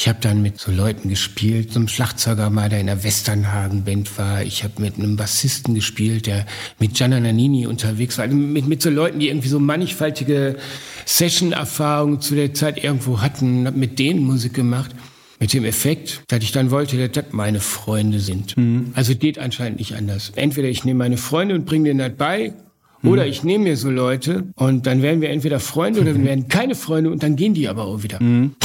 [0.00, 4.16] Ich habe dann mit so Leuten gespielt, so einem Schlagzeuger mal, der in der Westernhagen-Band
[4.16, 4.42] war.
[4.42, 6.46] Ich habe mit einem Bassisten gespielt, der
[6.78, 8.24] mit Gianna Nannini unterwegs war.
[8.24, 10.56] Also mit, mit so Leuten, die irgendwie so mannigfaltige
[11.04, 14.92] Session-Erfahrungen zu der Zeit irgendwo hatten, habe mit denen Musik gemacht.
[15.38, 18.56] Mit dem Effekt, dass ich dann wollte, dass das meine Freunde sind.
[18.56, 18.92] Mhm.
[18.94, 20.32] Also geht anscheinend nicht anders.
[20.34, 22.54] Entweder ich nehme meine Freunde und bringe denen das bei,
[23.02, 23.30] oder mhm.
[23.30, 26.74] ich nehme mir so Leute und dann werden wir entweder Freunde oder wir werden keine
[26.74, 28.22] Freunde und dann gehen die aber auch wieder.
[28.22, 28.56] Mhm.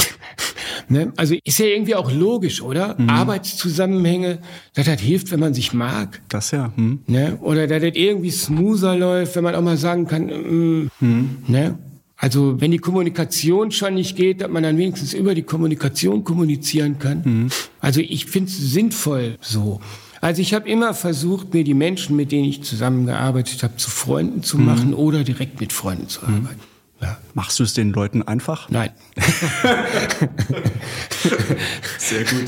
[0.88, 1.12] Ne?
[1.16, 2.94] Also ist ja irgendwie auch logisch, oder?
[2.98, 3.08] Mhm.
[3.08, 4.38] Arbeitszusammenhänge,
[4.74, 6.20] dass das hilft, wenn man sich mag.
[6.28, 6.72] Das ja.
[6.76, 7.00] Mhm.
[7.06, 7.38] Ne?
[7.40, 11.30] Oder dass das irgendwie smoother läuft, wenn man auch mal sagen kann, mm, mhm.
[11.48, 11.78] ne?
[12.18, 16.98] Also wenn die Kommunikation schon nicht geht, dass man dann wenigstens über die Kommunikation kommunizieren
[16.98, 17.22] kann.
[17.24, 17.48] Mhm.
[17.80, 19.80] Also ich finde es sinnvoll so.
[20.22, 24.42] Also ich habe immer versucht, mir die Menschen, mit denen ich zusammengearbeitet habe, zu Freunden
[24.42, 24.64] zu mhm.
[24.64, 26.36] machen oder direkt mit Freunden zu mhm.
[26.36, 26.60] arbeiten.
[27.06, 27.16] Ja.
[27.34, 28.68] Machst du es den Leuten einfach?
[28.68, 28.90] Nein.
[31.98, 32.46] Sehr gut.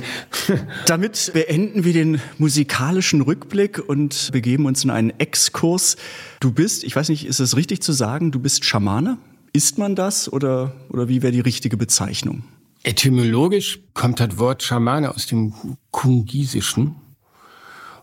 [0.87, 5.97] Damit beenden wir den musikalischen Rückblick und begeben uns in einen Exkurs.
[6.41, 9.19] Du bist, ich weiß nicht, ist es richtig zu sagen, du bist Schamane?
[9.53, 12.43] Ist man das oder, oder wie wäre die richtige Bezeichnung?
[12.83, 15.55] Etymologisch kommt das Wort Schamane aus dem
[15.93, 16.97] Kungisischen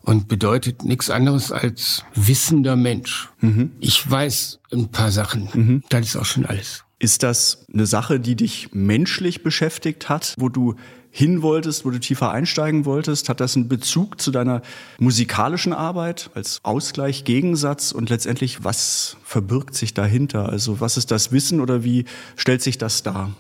[0.06, 3.30] und bedeutet nichts anderes als wissender Mensch.
[3.42, 3.72] Mhm.
[3.80, 5.50] Ich weiß ein paar Sachen.
[5.54, 5.84] Mhm.
[5.90, 6.84] Das ist auch schon alles.
[7.00, 10.76] Ist das eine Sache, die dich menschlich beschäftigt hat, wo du
[11.10, 13.30] hin wolltest, wo du tiefer einsteigen wolltest?
[13.30, 14.62] Hat das einen Bezug zu deiner
[15.00, 20.50] musikalischen Arbeit als Ausgleich, Gegensatz und letztendlich, was verbirgt sich dahinter?
[20.50, 23.32] Also was ist das Wissen oder wie stellt sich das dar?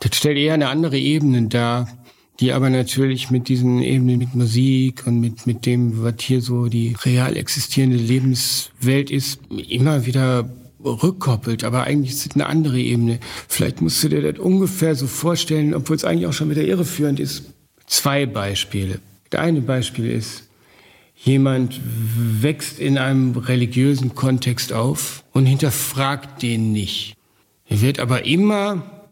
[0.00, 1.88] Das stellt eher eine andere Ebene dar
[2.40, 6.66] die aber natürlich mit diesen Ebenen, mit Musik und mit, mit dem, was hier so
[6.66, 10.48] die real existierende Lebenswelt ist, immer wieder
[10.84, 13.18] rückkoppelt, aber eigentlich ist es eine andere Ebene.
[13.48, 17.20] Vielleicht musst du dir das ungefähr so vorstellen, obwohl es eigentlich auch schon wieder irreführend
[17.20, 17.44] ist.
[17.86, 19.00] Zwei Beispiele.
[19.30, 20.48] Das eine Beispiel ist,
[21.16, 27.16] jemand wächst in einem religiösen Kontext auf und hinterfragt den nicht.
[27.66, 29.03] Er wird aber immer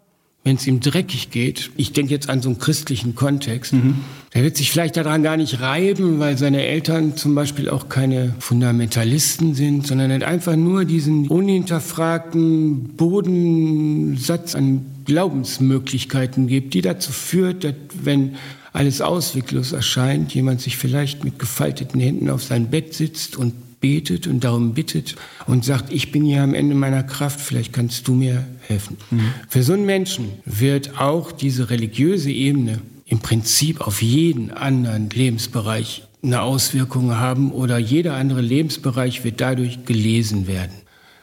[0.45, 4.01] wenn es ihm dreckig geht, ich denke jetzt an so einen christlichen Kontext, mhm.
[4.35, 8.35] der wird sich vielleicht daran gar nicht reiben, weil seine Eltern zum Beispiel auch keine
[8.41, 17.63] Fundamentalisten sind, sondern hat einfach nur diesen unhinterfragten Bodensatz an Glaubensmöglichkeiten gibt, die dazu führt,
[17.63, 18.37] dass wenn
[18.73, 24.27] alles ausweglos erscheint, jemand sich vielleicht mit gefalteten Händen auf sein Bett sitzt und betet
[24.27, 25.17] und darum bittet
[25.47, 28.97] und sagt, ich bin hier am Ende meiner Kraft, vielleicht kannst du mir helfen.
[29.11, 29.35] Mhm.
[29.49, 36.05] Für so einen Menschen wird auch diese religiöse Ebene im Prinzip auf jeden anderen Lebensbereich
[36.23, 40.73] eine Auswirkung haben oder jeder andere Lebensbereich wird dadurch gelesen werden.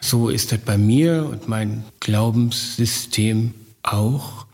[0.01, 4.45] So ist das bei mir und mein Glaubenssystem auch.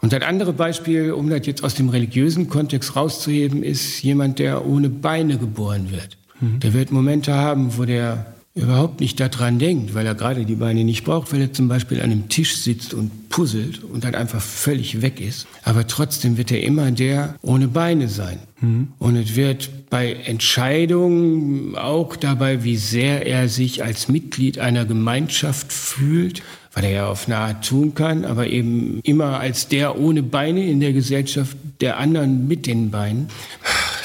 [0.00, 4.66] Und ein anderes Beispiel, um das jetzt aus dem religiösen Kontext rauszuheben, ist jemand, der
[4.66, 6.18] ohne Beine geboren wird.
[6.44, 6.60] Mhm.
[6.60, 10.84] Der wird Momente haben, wo der überhaupt nicht daran denkt, weil er gerade die Beine
[10.84, 14.40] nicht braucht, weil er zum Beispiel an einem Tisch sitzt und puzzelt und dann einfach
[14.40, 15.48] völlig weg ist.
[15.64, 18.38] Aber trotzdem wird er immer der ohne Beine sein.
[18.60, 18.88] Mhm.
[19.00, 25.72] Und es wird bei Entscheidungen auch dabei, wie sehr er sich als Mitglied einer Gemeinschaft
[25.72, 26.42] fühlt,
[26.74, 30.64] weil er ja auf eine Art tun kann, aber eben immer als der ohne Beine
[30.64, 33.28] in der Gesellschaft der anderen mit den Beinen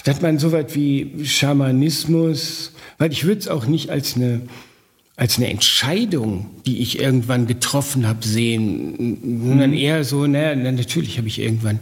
[0.09, 4.41] dass man so weit wie Schamanismus, weil ich würde es auch nicht als eine,
[5.15, 9.77] als eine Entscheidung, die ich irgendwann getroffen habe, sehen, sondern mhm.
[9.77, 11.79] eher so, naja, natürlich habe ich irgendwann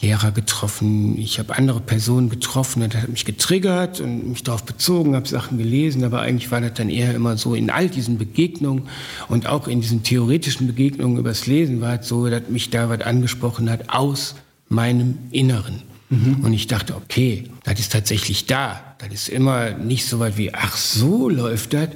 [0.00, 4.62] Lehrer getroffen, ich habe andere Personen getroffen und das hat mich getriggert und mich darauf
[4.62, 8.16] bezogen, habe Sachen gelesen, aber eigentlich war das dann eher immer so in all diesen
[8.16, 8.84] Begegnungen
[9.26, 13.00] und auch in diesen theoretischen Begegnungen übers Lesen war es so, dass mich da was
[13.00, 14.36] angesprochen hat aus
[14.68, 15.82] meinem Inneren.
[16.08, 16.44] Mhm.
[16.44, 18.96] Und ich dachte, okay, das ist tatsächlich da.
[18.98, 21.90] Das ist immer nicht so weit wie, ach so läuft das,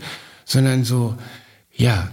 [0.45, 1.17] sondern so,
[1.77, 2.11] ja,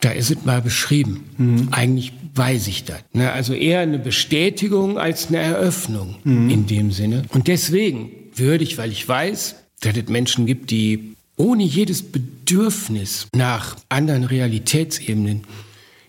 [0.00, 1.24] da ist es mal beschrieben.
[1.38, 1.68] Mhm.
[1.70, 3.02] Eigentlich weiß ich das.
[3.12, 3.30] Ne?
[3.32, 6.50] Also eher eine Bestätigung als eine Eröffnung mhm.
[6.50, 7.22] in dem Sinne.
[7.28, 13.28] Und deswegen würde ich, weil ich weiß, dass es Menschen gibt, die ohne jedes Bedürfnis
[13.34, 15.44] nach anderen Realitätsebenen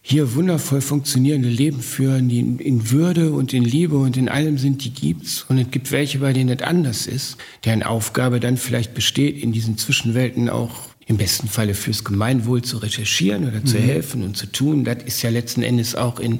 [0.06, 4.84] hier wundervoll funktionierende Leben führen, die in, Würde und in Liebe und in allem sind,
[4.84, 5.46] die gibt's.
[5.48, 9.54] Und es gibt welche, bei denen es anders ist, deren Aufgabe dann vielleicht besteht, in
[9.54, 13.84] diesen Zwischenwelten auch im besten Falle fürs Gemeinwohl zu recherchieren oder zu mhm.
[13.84, 14.84] helfen und zu tun.
[14.84, 16.40] Das ist ja letzten Endes auch in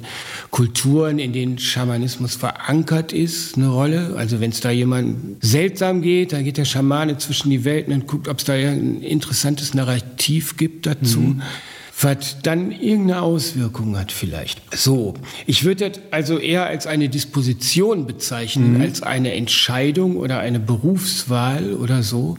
[0.50, 4.14] Kulturen, in denen Schamanismus verankert ist, eine Rolle.
[4.16, 8.06] Also wenn es da jemand seltsam geht, dann geht der Schamane zwischen die Welten und
[8.06, 11.20] guckt, ob es da ein interessantes Narrativ gibt dazu.
[11.20, 11.42] Mhm
[12.00, 14.60] was dann irgendeine Auswirkung hat vielleicht.
[14.76, 15.14] So,
[15.46, 18.80] ich würde das also eher als eine Disposition bezeichnen, mhm.
[18.80, 22.36] als eine Entscheidung oder eine Berufswahl oder so.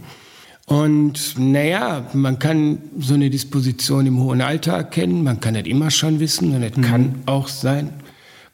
[0.65, 5.91] Und naja, man kann so eine Disposition im hohen Alter erkennen, man kann das immer
[5.91, 6.81] schon wissen und es mhm.
[6.81, 7.91] kann auch sein,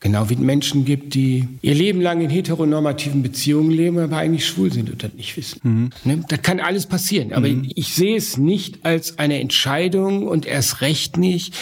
[0.04, 4.48] Genau wie es Menschen gibt, die ihr Leben lang in heteronormativen Beziehungen leben, aber eigentlich
[4.48, 5.60] schwul sind und das nicht wissen.
[5.64, 5.90] Mhm.
[6.04, 6.26] Ne?
[6.28, 7.34] Das kann alles passieren.
[7.34, 7.70] Aber mhm.
[7.76, 11.54] ich sehe es nicht als eine Entscheidung und erst recht nicht,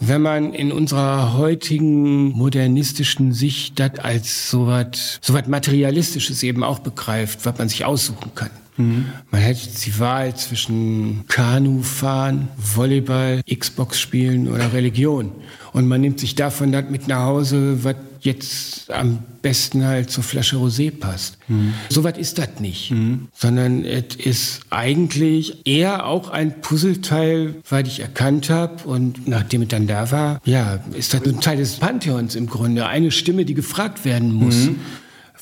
[0.00, 6.64] wenn man in unserer heutigen modernistischen Sicht das als so was so was Materialistisches eben
[6.64, 8.50] auch begreift, was man sich aussuchen kann.
[8.76, 9.06] Mhm.
[9.30, 15.32] Man hätte die Wahl zwischen Kanufahren, Volleyball, Xbox spielen oder Religion.
[15.72, 20.24] Und man nimmt sich davon das mit nach Hause, was jetzt am besten halt zur
[20.24, 21.36] Flasche Rosé passt.
[21.48, 21.74] Mhm.
[21.90, 22.90] So was ist das nicht.
[22.90, 23.28] Mhm.
[23.34, 29.68] Sondern es ist eigentlich eher auch ein Puzzleteil, weil ich erkannt habe und nachdem es
[29.68, 32.86] dann da war, ja, ist das ein Teil des Pantheons im Grunde.
[32.86, 34.66] Eine Stimme, die gefragt werden muss.
[34.66, 34.80] Mhm.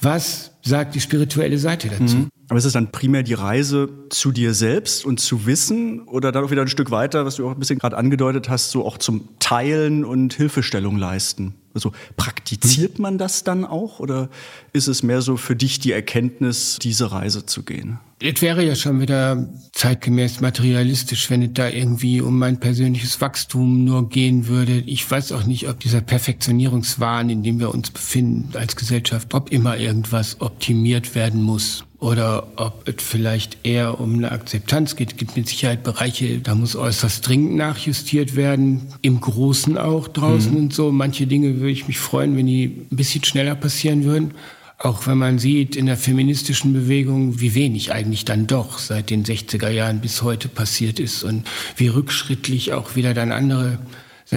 [0.00, 2.16] Was sagt die spirituelle Seite dazu?
[2.16, 2.28] Mhm.
[2.52, 6.44] Aber ist es dann primär die Reise zu dir selbst und zu Wissen oder dann
[6.44, 8.98] auch wieder ein Stück weiter, was du auch ein bisschen gerade angedeutet hast, so auch
[8.98, 11.54] zum Teilen und Hilfestellung leisten?
[11.72, 14.28] Also praktiziert man das dann auch oder
[14.74, 18.00] ist es mehr so für dich die Erkenntnis, diese Reise zu gehen?
[18.20, 23.82] Es wäre ja schon wieder zeitgemäß materialistisch, wenn es da irgendwie um mein persönliches Wachstum
[23.82, 24.80] nur gehen würde.
[24.80, 29.50] Ich weiß auch nicht, ob dieser Perfektionierungswahn, in dem wir uns befinden als Gesellschaft, ob
[29.50, 35.12] immer irgendwas optimiert werden muss oder ob es vielleicht eher um eine Akzeptanz geht.
[35.12, 40.50] Es gibt mit Sicherheit Bereiche, da muss äußerst dringend nachjustiert werden, im Großen auch draußen
[40.50, 40.58] mhm.
[40.58, 40.90] und so.
[40.90, 44.32] Manche Dinge würde ich mich freuen, wenn die ein bisschen schneller passieren würden.
[44.78, 49.22] Auch wenn man sieht in der feministischen Bewegung, wie wenig eigentlich dann doch seit den
[49.22, 51.46] 60er Jahren bis heute passiert ist und
[51.76, 53.78] wie rückschrittlich auch wieder dann andere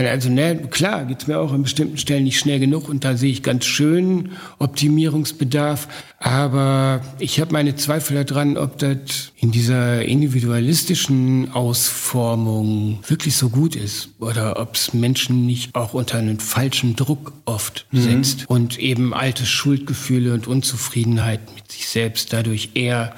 [0.03, 3.31] also ne, klar geht's mir auch an bestimmten Stellen nicht schnell genug und da sehe
[3.31, 5.87] ich ganz schön Optimierungsbedarf.
[6.19, 13.77] Aber ich habe meine Zweifel daran, ob das in dieser individualistischen Ausformung wirklich so gut
[13.77, 18.01] ist oder ob es Menschen nicht auch unter einen falschen Druck oft mhm.
[18.01, 23.15] setzt und eben alte Schuldgefühle und Unzufriedenheit mit sich selbst dadurch eher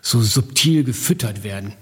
[0.00, 1.74] so subtil gefüttert werden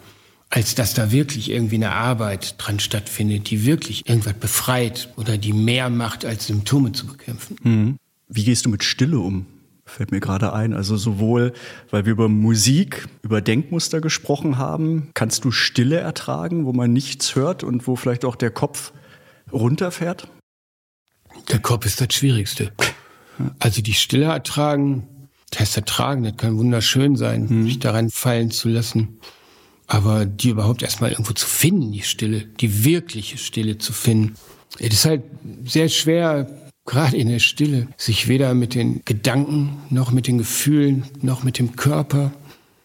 [0.52, 5.54] als dass da wirklich irgendwie eine Arbeit dran stattfindet, die wirklich irgendwas befreit oder die
[5.54, 7.56] mehr macht, als Symptome zu bekämpfen.
[7.62, 7.96] Mhm.
[8.28, 9.46] Wie gehst du mit Stille um?
[9.86, 10.74] Fällt mir gerade ein.
[10.74, 11.54] Also sowohl,
[11.90, 17.34] weil wir über Musik, über Denkmuster gesprochen haben, kannst du Stille ertragen, wo man nichts
[17.34, 18.92] hört und wo vielleicht auch der Kopf
[19.50, 20.28] runterfährt?
[21.48, 22.72] Der Kopf ist das Schwierigste.
[23.58, 25.08] Also die Stille ertragen,
[25.50, 27.64] das heißt ertragen, das kann wunderschön sein, mhm.
[27.64, 29.18] sich daran fallen zu lassen.
[29.92, 34.36] Aber die überhaupt erstmal irgendwo zu finden, die Stille, die wirkliche Stille zu finden.
[34.78, 35.22] Es ist halt
[35.66, 36.48] sehr schwer,
[36.86, 41.58] gerade in der Stille, sich weder mit den Gedanken, noch mit den Gefühlen, noch mit
[41.58, 42.32] dem Körper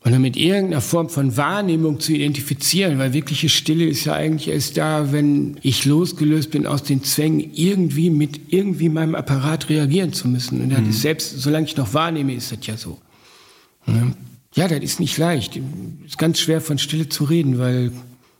[0.03, 4.75] oder mit irgendeiner Form von Wahrnehmung zu identifizieren, weil wirkliche Stille ist ja eigentlich erst
[4.75, 10.27] da, wenn ich losgelöst bin aus den Zwängen, irgendwie mit irgendwie meinem Apparat reagieren zu
[10.27, 10.59] müssen.
[10.59, 10.91] Und mhm.
[10.91, 12.99] selbst, solange ich noch wahrnehme, ist das ja so.
[13.85, 14.11] Ja,
[14.55, 15.57] das ist nicht leicht.
[16.05, 17.91] Es ist ganz schwer von Stille zu reden, weil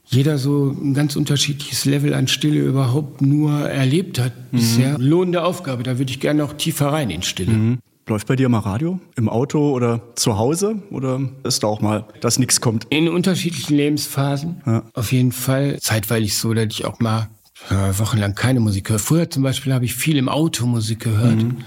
[0.06, 4.58] jeder so ein ganz unterschiedliches Level an Stille überhaupt nur erlebt hat mhm.
[4.58, 4.98] bisher.
[4.98, 7.52] Lohnende Aufgabe, da würde ich gerne noch tiefer rein in Stille.
[7.52, 7.78] Mhm.
[8.08, 9.02] Läuft bei dir mal Radio?
[9.18, 10.82] Im Auto oder zu Hause?
[10.92, 12.88] Oder ist da auch mal, dass nichts kommt?
[12.90, 14.62] In unterschiedlichen Lebensphasen.
[14.66, 14.84] Ja.
[14.94, 15.78] Auf jeden Fall.
[15.82, 17.28] Zeitweilig so, dass ich auch mal
[17.70, 19.00] äh, wochenlang keine Musik höre.
[19.00, 21.36] Früher zum Beispiel habe ich viel im Auto Musik gehört.
[21.36, 21.58] Mhm.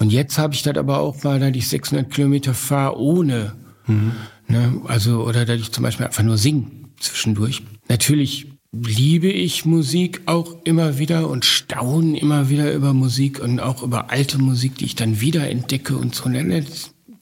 [0.00, 3.52] Und jetzt habe ich das aber auch mal, dass ich 600 Kilometer fahre ohne
[3.86, 4.12] Mhm.
[4.48, 4.80] Ne?
[4.86, 6.64] Also, oder dass ich zum Beispiel einfach nur singe
[6.98, 7.62] zwischendurch.
[7.88, 13.82] Natürlich liebe ich Musik auch immer wieder und staune immer wieder über Musik und auch
[13.82, 16.28] über alte Musik, die ich dann wieder entdecke und so.
[16.28, 16.64] Ne,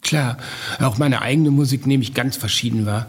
[0.02, 0.38] klar,
[0.80, 3.06] auch meine eigene Musik nehme ich ganz verschieden wahr.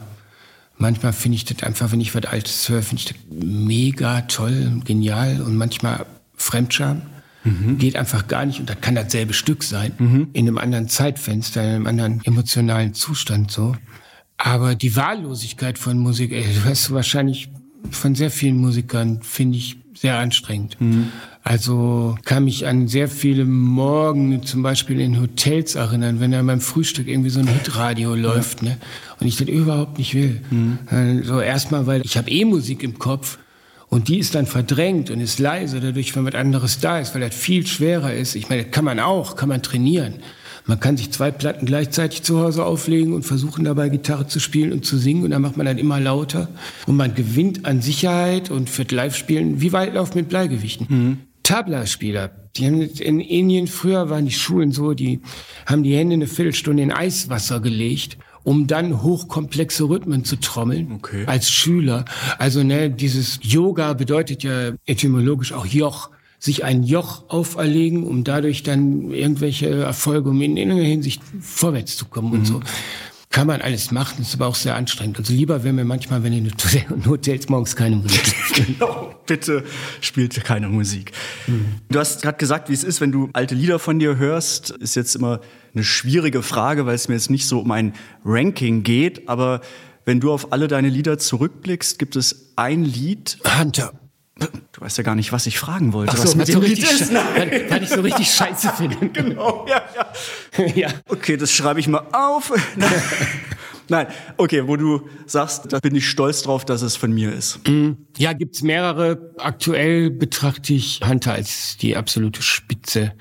[0.78, 4.82] Manchmal finde ich das einfach, wenn ich was Altes höre, finde ich das mega toll,
[4.84, 7.02] genial und manchmal Fremdscham.
[7.46, 7.78] Mhm.
[7.78, 10.28] Geht einfach gar nicht und das kann dasselbe Stück sein, mhm.
[10.34, 13.76] in einem anderen Zeitfenster, in einem anderen emotionalen Zustand so.
[14.38, 17.50] Aber die Wahllosigkeit von Musik, ey, du hast wahrscheinlich
[17.92, 20.76] von sehr vielen Musikern, finde ich sehr anstrengend.
[20.82, 21.12] Mhm.
[21.44, 26.60] Also kann mich an sehr viele Morgen zum Beispiel in Hotels erinnern, wenn da beim
[26.60, 28.78] Frühstück irgendwie so ein Hitradio läuft, ne?
[29.20, 30.42] Und ich das überhaupt nicht will.
[30.50, 30.80] Mhm.
[30.88, 33.38] Also erstmal, weil ich habe eh Musik im Kopf
[33.90, 37.22] und die ist dann verdrängt und ist leise dadurch, wenn was anderes da ist, weil
[37.22, 38.36] das viel schwerer ist.
[38.36, 40.16] Ich meine, das kann man auch, kann man trainieren.
[40.68, 44.74] Man kann sich zwei Platten gleichzeitig zu Hause auflegen und versuchen dabei Gitarre zu spielen
[44.74, 46.48] und zu singen und dann macht man dann immer lauter
[46.88, 50.88] und man gewinnt an Sicherheit und führt Live-Spielen wie Weitlauf mit Bleigewichten.
[50.90, 51.18] Mhm.
[51.44, 55.20] Tabla-Spieler, die haben in Indien früher waren die Schulen so, die
[55.68, 61.26] haben die Hände eine Viertelstunde in Eiswasser gelegt um dann hochkomplexe Rhythmen zu trommeln okay.
[61.26, 62.06] als Schüler.
[62.38, 68.62] Also ne, dieses Yoga bedeutet ja etymologisch auch Joch sich ein Joch auferlegen, um dadurch
[68.62, 72.34] dann irgendwelche Erfolge, um in irgendeiner Hinsicht vorwärts zu kommen mhm.
[72.34, 72.62] und so.
[73.32, 75.18] Kann man alles machen, ist aber auch sehr anstrengend.
[75.18, 76.52] Also lieber wäre mir manchmal, wenn in
[77.08, 78.22] Hotels morgens keine Musik
[78.54, 79.64] Genau, bitte
[80.02, 81.12] spielt keine Musik.
[81.48, 81.76] Mhm.
[81.90, 84.96] Du hast gerade gesagt, wie es ist, wenn du alte Lieder von dir hörst, ist
[84.96, 85.42] jetzt immer
[85.74, 89.62] eine schwierige Frage, weil es mir jetzt nicht so um ein Ranking geht, aber
[90.06, 93.40] wenn du auf alle deine Lieder zurückblickst, gibt es ein Lied.
[93.60, 93.94] Hunter.
[94.38, 96.80] Du weißt ja gar nicht, was ich fragen wollte, Ach so, was mit dem Lied
[96.80, 97.14] ist.
[97.14, 99.10] Weil, weil ich so richtig scheiße finde.
[99.14, 100.66] genau, ja, ja.
[100.76, 100.90] ja.
[101.08, 102.52] Okay, das schreibe ich mal auf.
[103.90, 104.08] Nein,
[104.38, 107.68] okay, wo du sagst, da bin ich stolz drauf, dass es von mir ist.
[107.68, 107.98] Mhm.
[108.18, 109.34] Ja, gibt's mehrere.
[109.38, 113.14] Aktuell betrachte ich Hunter als die absolute Spitze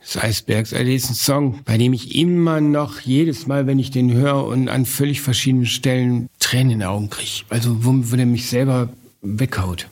[0.00, 0.72] des Eisbergs.
[0.72, 4.44] Also ist ein Song, bei dem ich immer noch jedes Mal, wenn ich den höre
[4.44, 7.44] und an völlig verschiedenen Stellen Tränen in den Augen kriege.
[7.48, 8.88] Also wo, wo der mich selber
[9.22, 9.88] weghaut.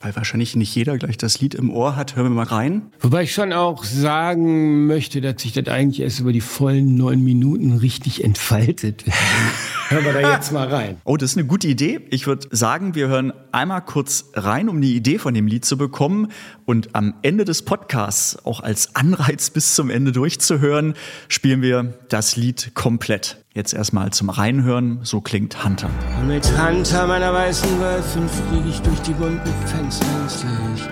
[0.00, 2.16] Weil wahrscheinlich nicht jeder gleich das Lied im Ohr hat.
[2.16, 2.82] Hören wir mal rein.
[3.00, 7.22] Wobei ich schon auch sagen möchte, dass sich das eigentlich erst über die vollen neun
[7.22, 9.04] Minuten richtig entfaltet.
[9.88, 11.00] hören wir da jetzt mal rein.
[11.04, 12.00] Oh, das ist eine gute Idee.
[12.10, 15.76] Ich würde sagen, wir hören einmal kurz rein, um die Idee von dem Lied zu
[15.76, 16.28] bekommen
[16.64, 20.94] und am Ende des Podcasts, auch als Anreiz bis zum Ende durchzuhören,
[21.28, 23.44] spielen wir das Lied komplett.
[23.60, 25.90] Jetzt erstmal zum Reinhören, so klingt Hunter.
[26.26, 30.88] Mit Hunter meiner weißen Wölfen fliege ich durch die bunten Fenster ins Licht.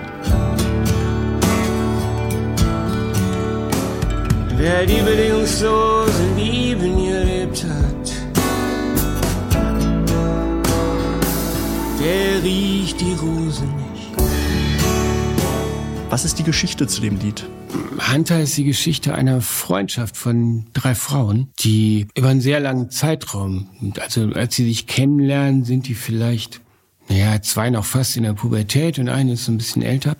[4.55, 8.11] Wer die bedingungslose Liebe nie erlebt hat,
[11.99, 14.11] der riecht die Rose nicht.
[16.11, 17.49] Was ist die Geschichte zu dem Lied?
[18.11, 23.69] Hunter ist die Geschichte einer Freundschaft von drei Frauen, die über einen sehr langen Zeitraum,
[23.99, 26.61] also als sie sich kennenlernen, sind die vielleicht,
[27.07, 30.15] naja, zwei noch fast in der Pubertät und eine ist so ein bisschen älter.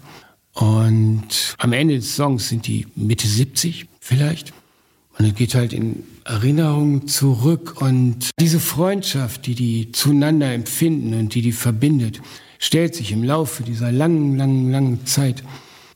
[0.53, 4.53] Und am Ende des Songs sind die Mitte 70 vielleicht.
[5.17, 11.33] Und es geht halt in Erinnerungen zurück und diese Freundschaft, die die zueinander empfinden und
[11.33, 12.21] die die verbindet,
[12.57, 15.43] stellt sich im Laufe dieser langen, langen, langen Zeit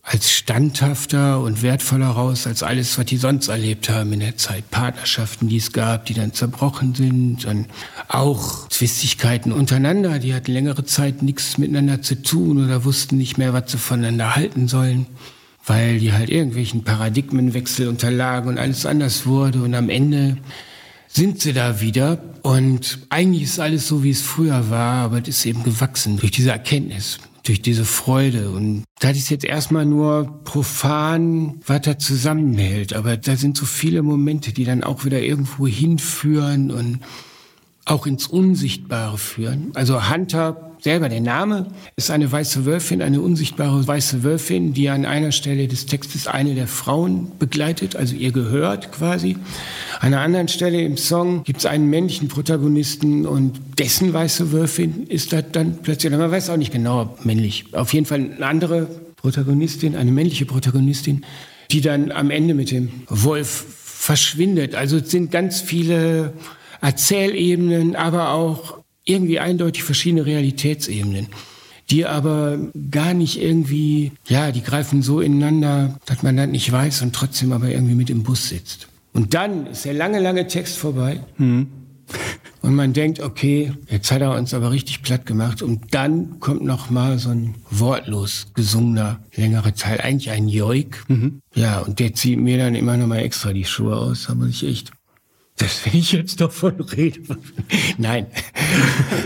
[0.05, 4.69] als standhafter und wertvoller raus als alles, was die sonst erlebt haben in der Zeit.
[4.69, 7.67] Partnerschaften, die es gab, die dann zerbrochen sind und
[8.09, 10.19] auch Zwistigkeiten untereinander.
[10.19, 14.35] Die hatten längere Zeit nichts miteinander zu tun oder wussten nicht mehr, was sie voneinander
[14.35, 15.05] halten sollen,
[15.65, 20.37] weil die halt irgendwelchen Paradigmenwechsel unterlagen und alles anders wurde und am Ende
[21.07, 25.29] sind sie da wieder und eigentlich ist alles so, wie es früher war, aber es
[25.29, 28.49] ist eben gewachsen durch diese Erkenntnis durch diese Freude.
[28.51, 32.93] Und das ist jetzt erstmal nur profan, da zusammenhält.
[32.93, 36.99] Aber da sind so viele Momente, die dann auch wieder irgendwo hinführen und
[37.85, 39.71] auch ins Unsichtbare führen.
[39.73, 45.05] Also Hunter selber, der Name, ist eine weiße Wölfin, eine unsichtbare weiße Wölfin, die an
[45.05, 49.37] einer Stelle des Textes eine der Frauen begleitet, also ihr gehört quasi.
[50.01, 55.07] An einer anderen Stelle im Song gibt es einen männlichen Protagonisten und dessen weiße Wölfin
[55.07, 57.65] ist das dann plötzlich, man weiß auch nicht genau, männlich.
[57.71, 61.23] Auf jeden Fall eine andere Protagonistin, eine männliche Protagonistin,
[61.71, 64.75] die dann am Ende mit dem Wolf verschwindet.
[64.75, 66.33] Also es sind ganz viele
[66.83, 71.27] Erzählebenen, aber auch irgendwie eindeutig verschiedene Realitätsebenen,
[71.89, 72.59] die aber
[72.91, 77.53] gar nicht irgendwie, ja, die greifen so ineinander, dass man das nicht weiß und trotzdem
[77.53, 78.87] aber irgendwie mit im Bus sitzt.
[79.13, 81.21] Und dann ist der lange, lange Text vorbei.
[81.37, 81.67] Mhm.
[82.61, 85.61] Und man denkt, okay, jetzt hat er uns aber richtig platt gemacht.
[85.61, 91.03] Und dann kommt noch mal so ein wortlos gesungener längerer Teil, eigentlich ein Joik.
[91.07, 91.39] Mhm.
[91.55, 94.25] Ja, und der zieht mir dann immer noch mal extra die Schuhe aus.
[94.27, 94.91] Da muss ich echt
[95.57, 97.21] dass wenn ich jetzt davon rede.
[97.97, 98.27] Nein,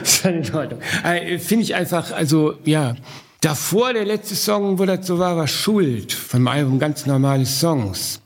[0.03, 0.80] ist dann in.
[1.03, 2.95] Äh, Finde ich einfach, also ja,
[3.41, 8.21] davor der letzte Song, wo das so war, war Schuld vom Album Ganz normale Songs.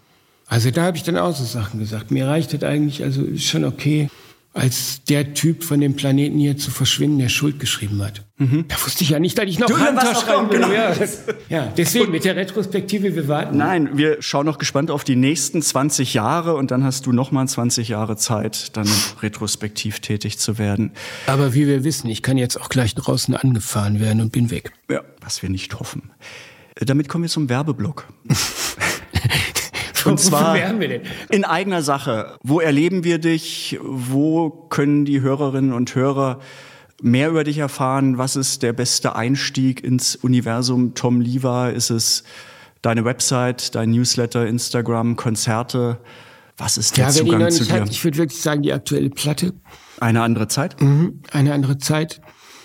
[0.47, 2.11] Also da habe ich dann auch so Sachen gesagt.
[2.11, 4.09] Mir reicht das eigentlich, also ist schon okay
[4.53, 8.25] als der Typ von dem Planeten hier zu verschwinden, der Schuld geschrieben hat.
[8.37, 8.65] Mhm.
[8.67, 10.59] Da wusste ich ja nicht, dass ich noch du, Hunter schreiben will.
[10.59, 10.71] Genau.
[10.73, 10.93] Ja,
[11.47, 13.55] ja, deswegen mit der Retrospektive, wir warten.
[13.57, 17.31] Nein, wir schauen noch gespannt auf die nächsten 20 Jahre und dann hast du noch
[17.31, 18.89] mal 20 Jahre Zeit, dann
[19.21, 20.91] retrospektiv tätig zu werden.
[21.27, 24.73] Aber wie wir wissen, ich kann jetzt auch gleich draußen angefahren werden und bin weg.
[24.89, 26.11] Ja, was wir nicht hoffen.
[26.75, 28.07] Damit kommen wir zum Werbeblock.
[30.05, 30.57] Und zwar
[31.29, 32.37] in eigener Sache.
[32.43, 33.79] Wo erleben wir dich?
[33.81, 36.39] Wo können die Hörerinnen und Hörer
[37.01, 38.17] mehr über dich erfahren?
[38.17, 41.69] Was ist der beste Einstieg ins Universum Tom Liva?
[41.69, 42.23] Ist es
[42.81, 45.99] deine Website, dein Newsletter, Instagram, Konzerte?
[46.57, 47.73] Was ist der ja, Zugang zu dir?
[47.73, 49.53] Hat, ich würde wirklich sagen, die aktuelle Platte.
[49.99, 50.79] Eine andere Zeit?
[50.81, 52.21] Mhm, eine andere Zeit.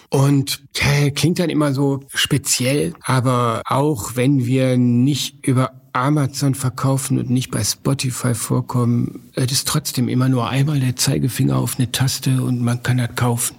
[0.09, 7.19] Und äh, klingt dann immer so speziell, aber auch wenn wir nicht über Amazon verkaufen
[7.19, 11.91] und nicht bei Spotify vorkommen, es ist trotzdem immer nur einmal der Zeigefinger auf eine
[11.91, 13.57] Taste und man kann das kaufen.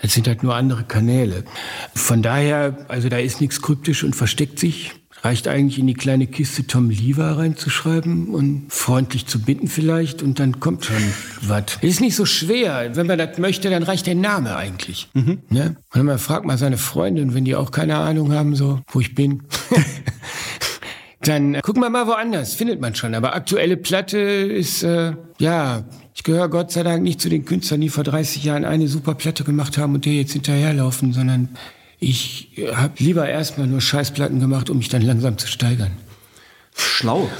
[0.00, 1.44] Es sind halt nur andere Kanäle.
[1.94, 4.92] Von daher, also da ist nichts kryptisch und versteckt sich.
[5.22, 10.38] Reicht eigentlich in die kleine Kiste Tom Lever reinzuschreiben und freundlich zu bitten vielleicht und
[10.38, 11.02] dann kommt schon
[11.40, 11.78] was.
[11.80, 12.94] Ist nicht so schwer.
[12.94, 15.08] Wenn man das möchte, dann reicht der Name eigentlich.
[15.14, 15.38] Mhm.
[15.48, 15.76] Ne?
[15.94, 19.14] Und man fragt mal seine Freundin, wenn die auch keine Ahnung haben, so, wo ich
[19.14, 19.44] bin.
[21.28, 23.14] dann gucken wir mal woanders, findet man schon.
[23.14, 27.80] Aber aktuelle Platte ist, äh, ja, ich gehöre Gott sei Dank nicht zu den Künstlern,
[27.80, 31.48] die vor 30 Jahren eine super Platte gemacht haben und der jetzt hinterherlaufen, sondern
[31.98, 35.92] ich habe lieber erstmal nur Scheißplatten gemacht, um mich dann langsam zu steigern.
[36.76, 37.30] Schlau.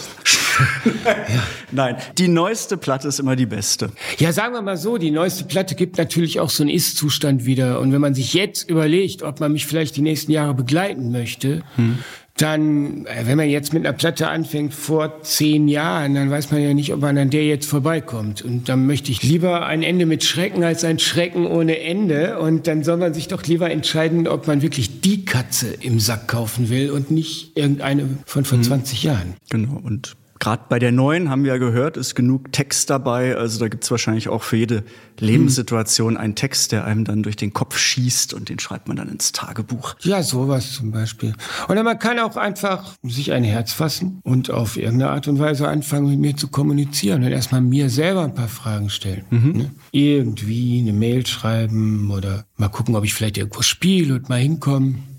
[1.05, 1.43] ja.
[1.73, 3.91] Nein, die neueste Platte ist immer die beste.
[4.19, 7.81] Ja, sagen wir mal so, die neueste Platte gibt natürlich auch so einen Ist-Zustand wieder.
[7.81, 11.63] Und wenn man sich jetzt überlegt, ob man mich vielleicht die nächsten Jahre begleiten möchte,
[11.75, 11.99] hm
[12.37, 16.61] dann, äh, wenn man jetzt mit einer Platte anfängt vor zehn Jahren, dann weiß man
[16.61, 18.43] ja nicht, ob man an der jetzt vorbeikommt.
[18.43, 22.41] Und dann möchte ich lieber ein Ende mit Schrecken als ein Schrecken ohne Ende.
[22.41, 26.27] Und dann soll man sich doch lieber entscheiden, ob man wirklich die Katze im Sack
[26.27, 28.65] kaufen will und nicht irgendeine von vor mhm.
[28.65, 29.35] 20 Jahren.
[29.51, 29.81] Genau.
[29.85, 33.35] Und Gerade bei der neuen haben wir ja gehört, ist genug Text dabei.
[33.35, 34.85] Also da gibt es wahrscheinlich auch für jede
[35.19, 39.09] Lebenssituation einen Text, der einem dann durch den Kopf schießt und den schreibt man dann
[39.09, 39.97] ins Tagebuch.
[40.03, 41.33] Ja, sowas zum Beispiel.
[41.71, 45.67] Oder man kann auch einfach sich ein Herz fassen und auf irgendeine Art und Weise
[45.67, 49.25] anfangen, mit mir zu kommunizieren und erstmal mir selber ein paar Fragen stellen.
[49.31, 49.53] Mhm.
[49.53, 49.71] Ne?
[49.93, 55.14] Irgendwie eine Mail schreiben oder mal gucken, ob ich vielleicht irgendwo spiele und mal hinkommen.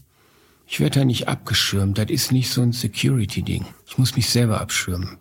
[0.68, 1.98] Ich werde da nicht abgeschirmt.
[1.98, 3.66] Das ist nicht so ein Security-Ding.
[3.88, 5.18] Ich muss mich selber abschirmen.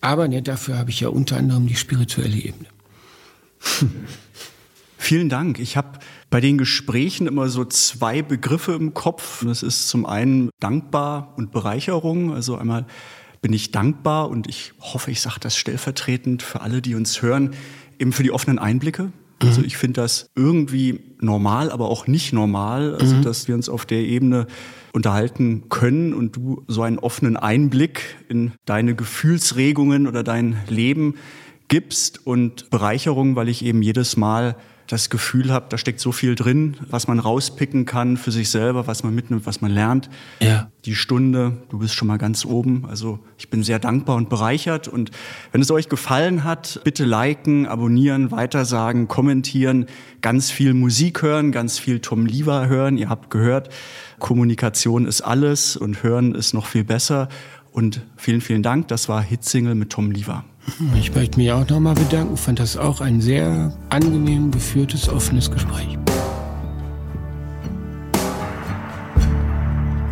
[0.00, 2.68] Aber ne, dafür habe ich ja unter anderem die spirituelle Ebene.
[4.98, 5.58] Vielen Dank.
[5.58, 9.44] Ich habe bei den Gesprächen immer so zwei Begriffe im Kopf.
[9.44, 12.34] Das ist zum einen dankbar und Bereicherung.
[12.34, 12.86] Also einmal
[13.42, 17.54] bin ich dankbar und ich hoffe, ich sage das stellvertretend für alle, die uns hören,
[17.98, 19.12] eben für die offenen Einblicke.
[19.42, 19.66] Also mhm.
[19.66, 23.22] ich finde das irgendwie normal, aber auch nicht normal, also mhm.
[23.22, 24.46] dass wir uns auf der Ebene
[24.92, 31.14] unterhalten können und du so einen offenen Einblick in deine Gefühlsregungen oder dein Leben
[31.68, 34.56] gibst und Bereicherung, weil ich eben jedes Mal
[34.90, 38.88] das Gefühl habe, da steckt so viel drin, was man rauspicken kann für sich selber,
[38.88, 40.10] was man mitnimmt, was man lernt.
[40.40, 40.68] Ja.
[40.84, 42.86] Die Stunde, du bist schon mal ganz oben.
[42.88, 44.88] Also ich bin sehr dankbar und bereichert.
[44.88, 45.12] Und
[45.52, 49.86] wenn es euch gefallen hat, bitte liken, abonnieren, weitersagen, kommentieren,
[50.22, 52.98] ganz viel Musik hören, ganz viel Tom Lever hören.
[52.98, 53.68] Ihr habt gehört,
[54.18, 57.28] Kommunikation ist alles und Hören ist noch viel besser.
[57.70, 58.88] Und vielen, vielen Dank.
[58.88, 60.44] Das war Hitsingle mit Tom Lever.
[60.94, 62.34] Ich möchte mich auch nochmal bedanken.
[62.34, 65.98] Ich fand das auch ein sehr angenehm geführtes, offenes Gespräch.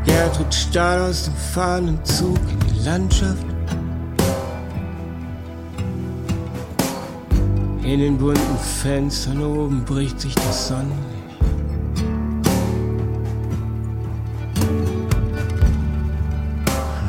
[0.04, 3.44] Gertrud Stahl aus dem fahrenden Zug in die Landschaft.
[7.82, 10.98] In den bunten Fenstern oben bricht sich das Sonnenlicht.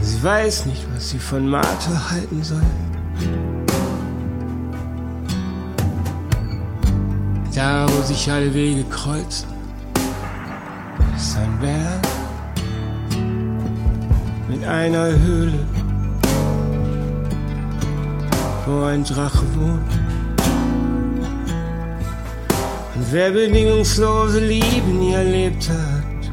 [0.02, 2.62] Sie weiß nicht, was sie von Martha halten soll.
[7.60, 9.50] Da, wo sich alle Wege kreuzen,
[11.18, 12.08] ist ein Berg
[14.48, 15.60] mit einer Höhle,
[18.66, 19.92] wo ein Drache wohnt.
[22.96, 26.32] Und wer bedingungslose Liebe nie erlebt hat,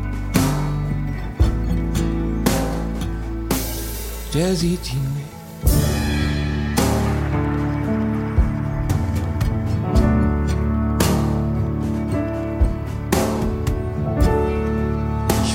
[4.32, 5.05] der sieht ihn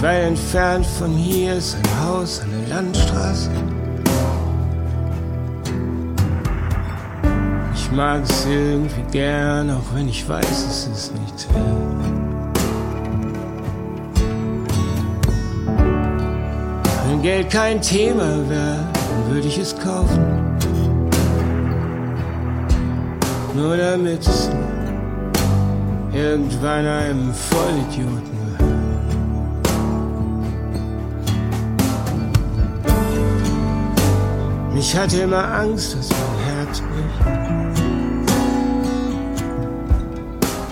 [0.02, 3.52] Weit entfernt von hier ist ein Haus der Landstraße.
[7.76, 11.66] Ich mag es irgendwie gern, auch wenn ich weiß, es ist nichts wert.
[17.08, 20.58] Wenn Geld kein Thema wäre, dann würde ich es kaufen.
[23.54, 24.50] Nur damit es
[26.12, 28.31] irgendwann einem Vollidioten
[34.82, 37.22] Ich hatte immer Angst, dass mein Herz bricht.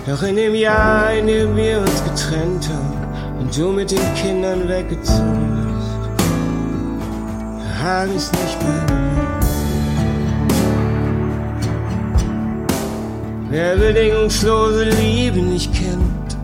[0.07, 4.67] Doch in dem Jahr, in dem wir uns getrennt haben und du mit den Kindern
[4.67, 5.91] weggezogen bist,
[7.83, 8.87] habe ich's nicht mir.
[13.51, 16.35] Wer bedingungslose Liebe nicht kennt,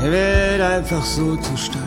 [0.00, 1.82] er wird einfach so zu steil.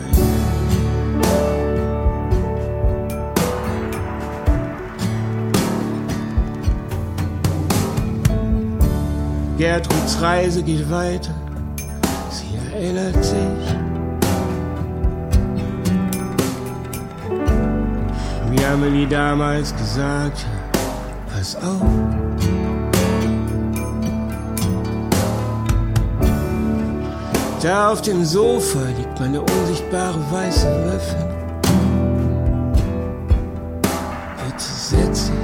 [9.62, 11.32] Gertruds Reise geht weiter.
[12.30, 13.36] Sie erinnert sich.
[18.50, 21.80] Wie Amelie damals gesagt hat, pass auf.
[27.62, 31.28] Da auf dem Sofa liegt meine unsichtbare weiße Waffe.
[34.38, 35.36] Bitte setz dich,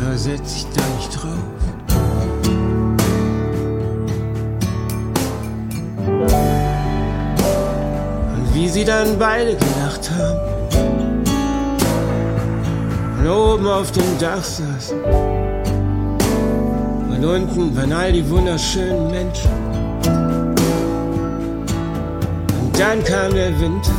[0.00, 1.73] aber setz dich da nicht drauf.
[8.74, 10.40] Sie dann beide gelacht haben
[13.20, 15.00] und oben auf dem Dach saßen.
[17.08, 19.48] Und unten waren all die wunderschönen Menschen.
[22.60, 23.92] Und dann kam der Winter.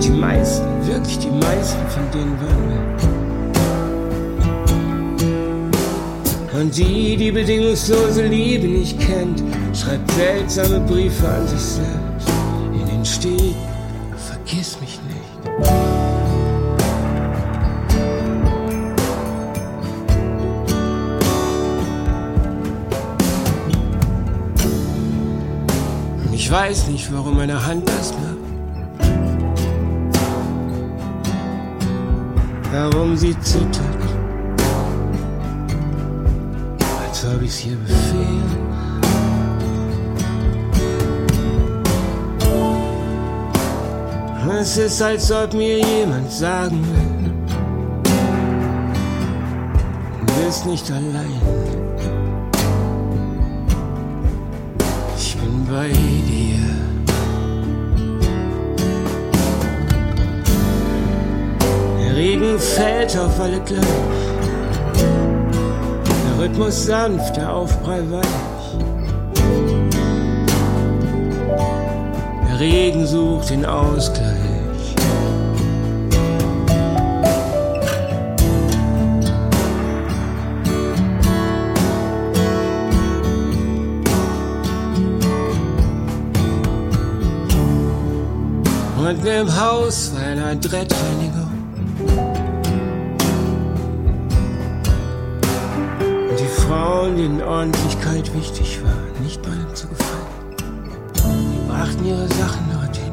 [0.00, 2.78] Die meisten, wirklich die meisten von denen waren weg.
[6.54, 9.42] Und die, die bedingungslose Liebe nicht kennt,
[9.74, 12.01] schreibt seltsame Briefe an sich selbst.
[26.52, 29.08] Weiß nicht, warum meine Hand das macht.
[32.70, 34.02] Warum sie zittert.
[37.06, 38.42] Als ob ich ihr befehl.
[44.60, 47.30] Es ist, als ob mir jemand sagen will,
[50.20, 51.61] du bist nicht allein.
[62.42, 63.84] Regen fällt auf alle gleich.
[66.26, 68.26] Der Rhythmus sanft, der Aufprall weich.
[72.48, 74.26] Der Regen sucht den Ausgleich.
[88.98, 91.41] Und im Haus war eine Adrettreinigung.
[96.82, 100.26] Frauen, denen Ordentlichkeit wichtig war, nicht mal zu gefallen,
[101.14, 103.12] die brachten ihre Sachen dorthin.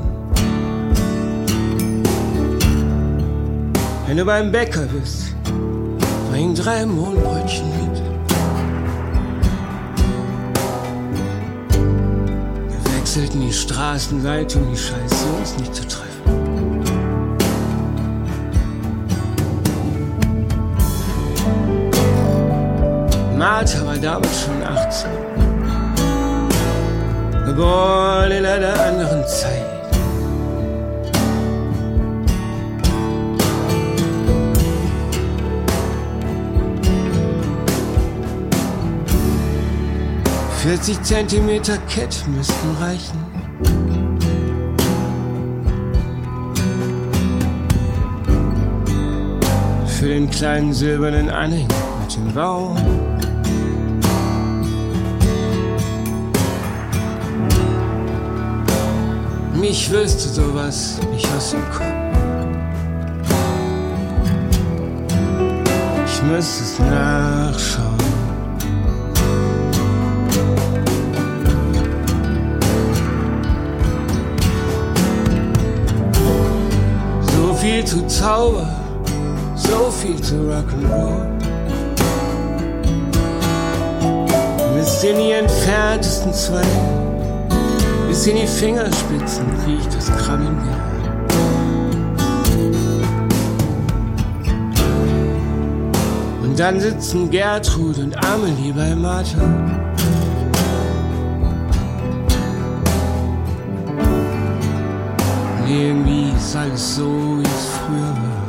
[4.08, 5.36] Wenn du beim Bäcker bist,
[6.32, 8.02] bring drei Mohnbrötchen mit.
[12.72, 16.09] Wir wechselten die Straßenseite, um die Scheiße uns nicht zu treffen.
[23.40, 25.10] Martha war damals schon 18.
[27.46, 29.64] Geboren in einer anderen Zeit.
[40.62, 43.18] Vierzig Zentimeter Kett müssten reichen.
[49.88, 52.99] Für den kleinen silbernen Anhänger mit dem Baum.
[59.60, 61.84] Mich wüsste sowas nicht aus dem Kopf.
[66.06, 67.98] Ich müsste es nachschauen.
[77.22, 78.70] So viel zu Zauber,
[79.56, 81.26] so viel zu Rock'n'Roll.
[84.78, 86.99] Bis in die entferntesten Zweige,
[88.10, 90.82] bis in die Fingerspitzen riecht das Krabbenmeer.
[96.42, 99.44] Und dann sitzen Gertrud und Amelie bei Martha.
[105.60, 108.40] Und irgendwie ist alles so, wie es früher war.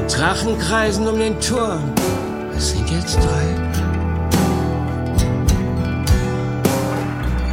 [0.00, 1.94] Die Drachen kreisen um den Turm.
[2.60, 3.46] Sind jetzt drei.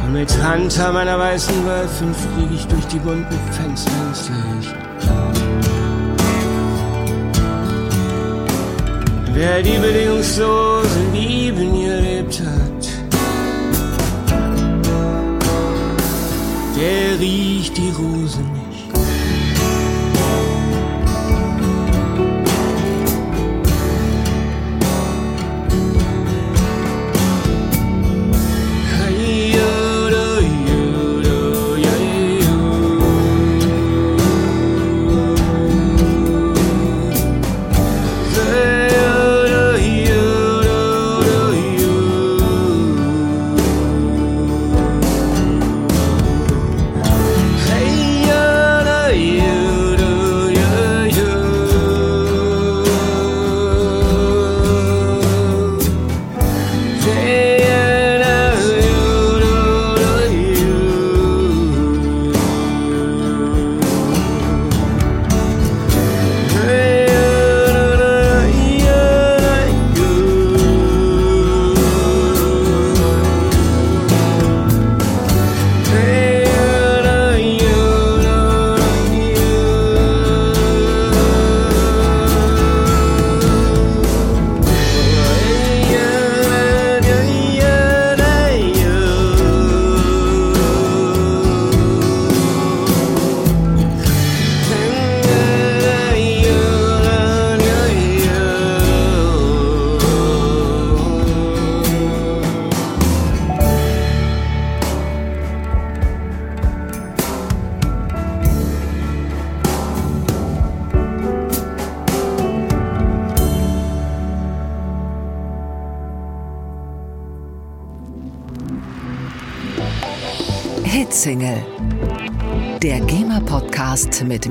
[0.04, 4.74] Und mit Hunter meiner weißen Wölfin fliege ich durch die bunten Fenster ins Licht.
[9.32, 12.88] Wer die bedingungslose Liebe nie erlebt hat,
[16.76, 18.40] der riecht die Rose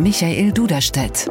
[0.07, 1.27] Michael Duderstedt.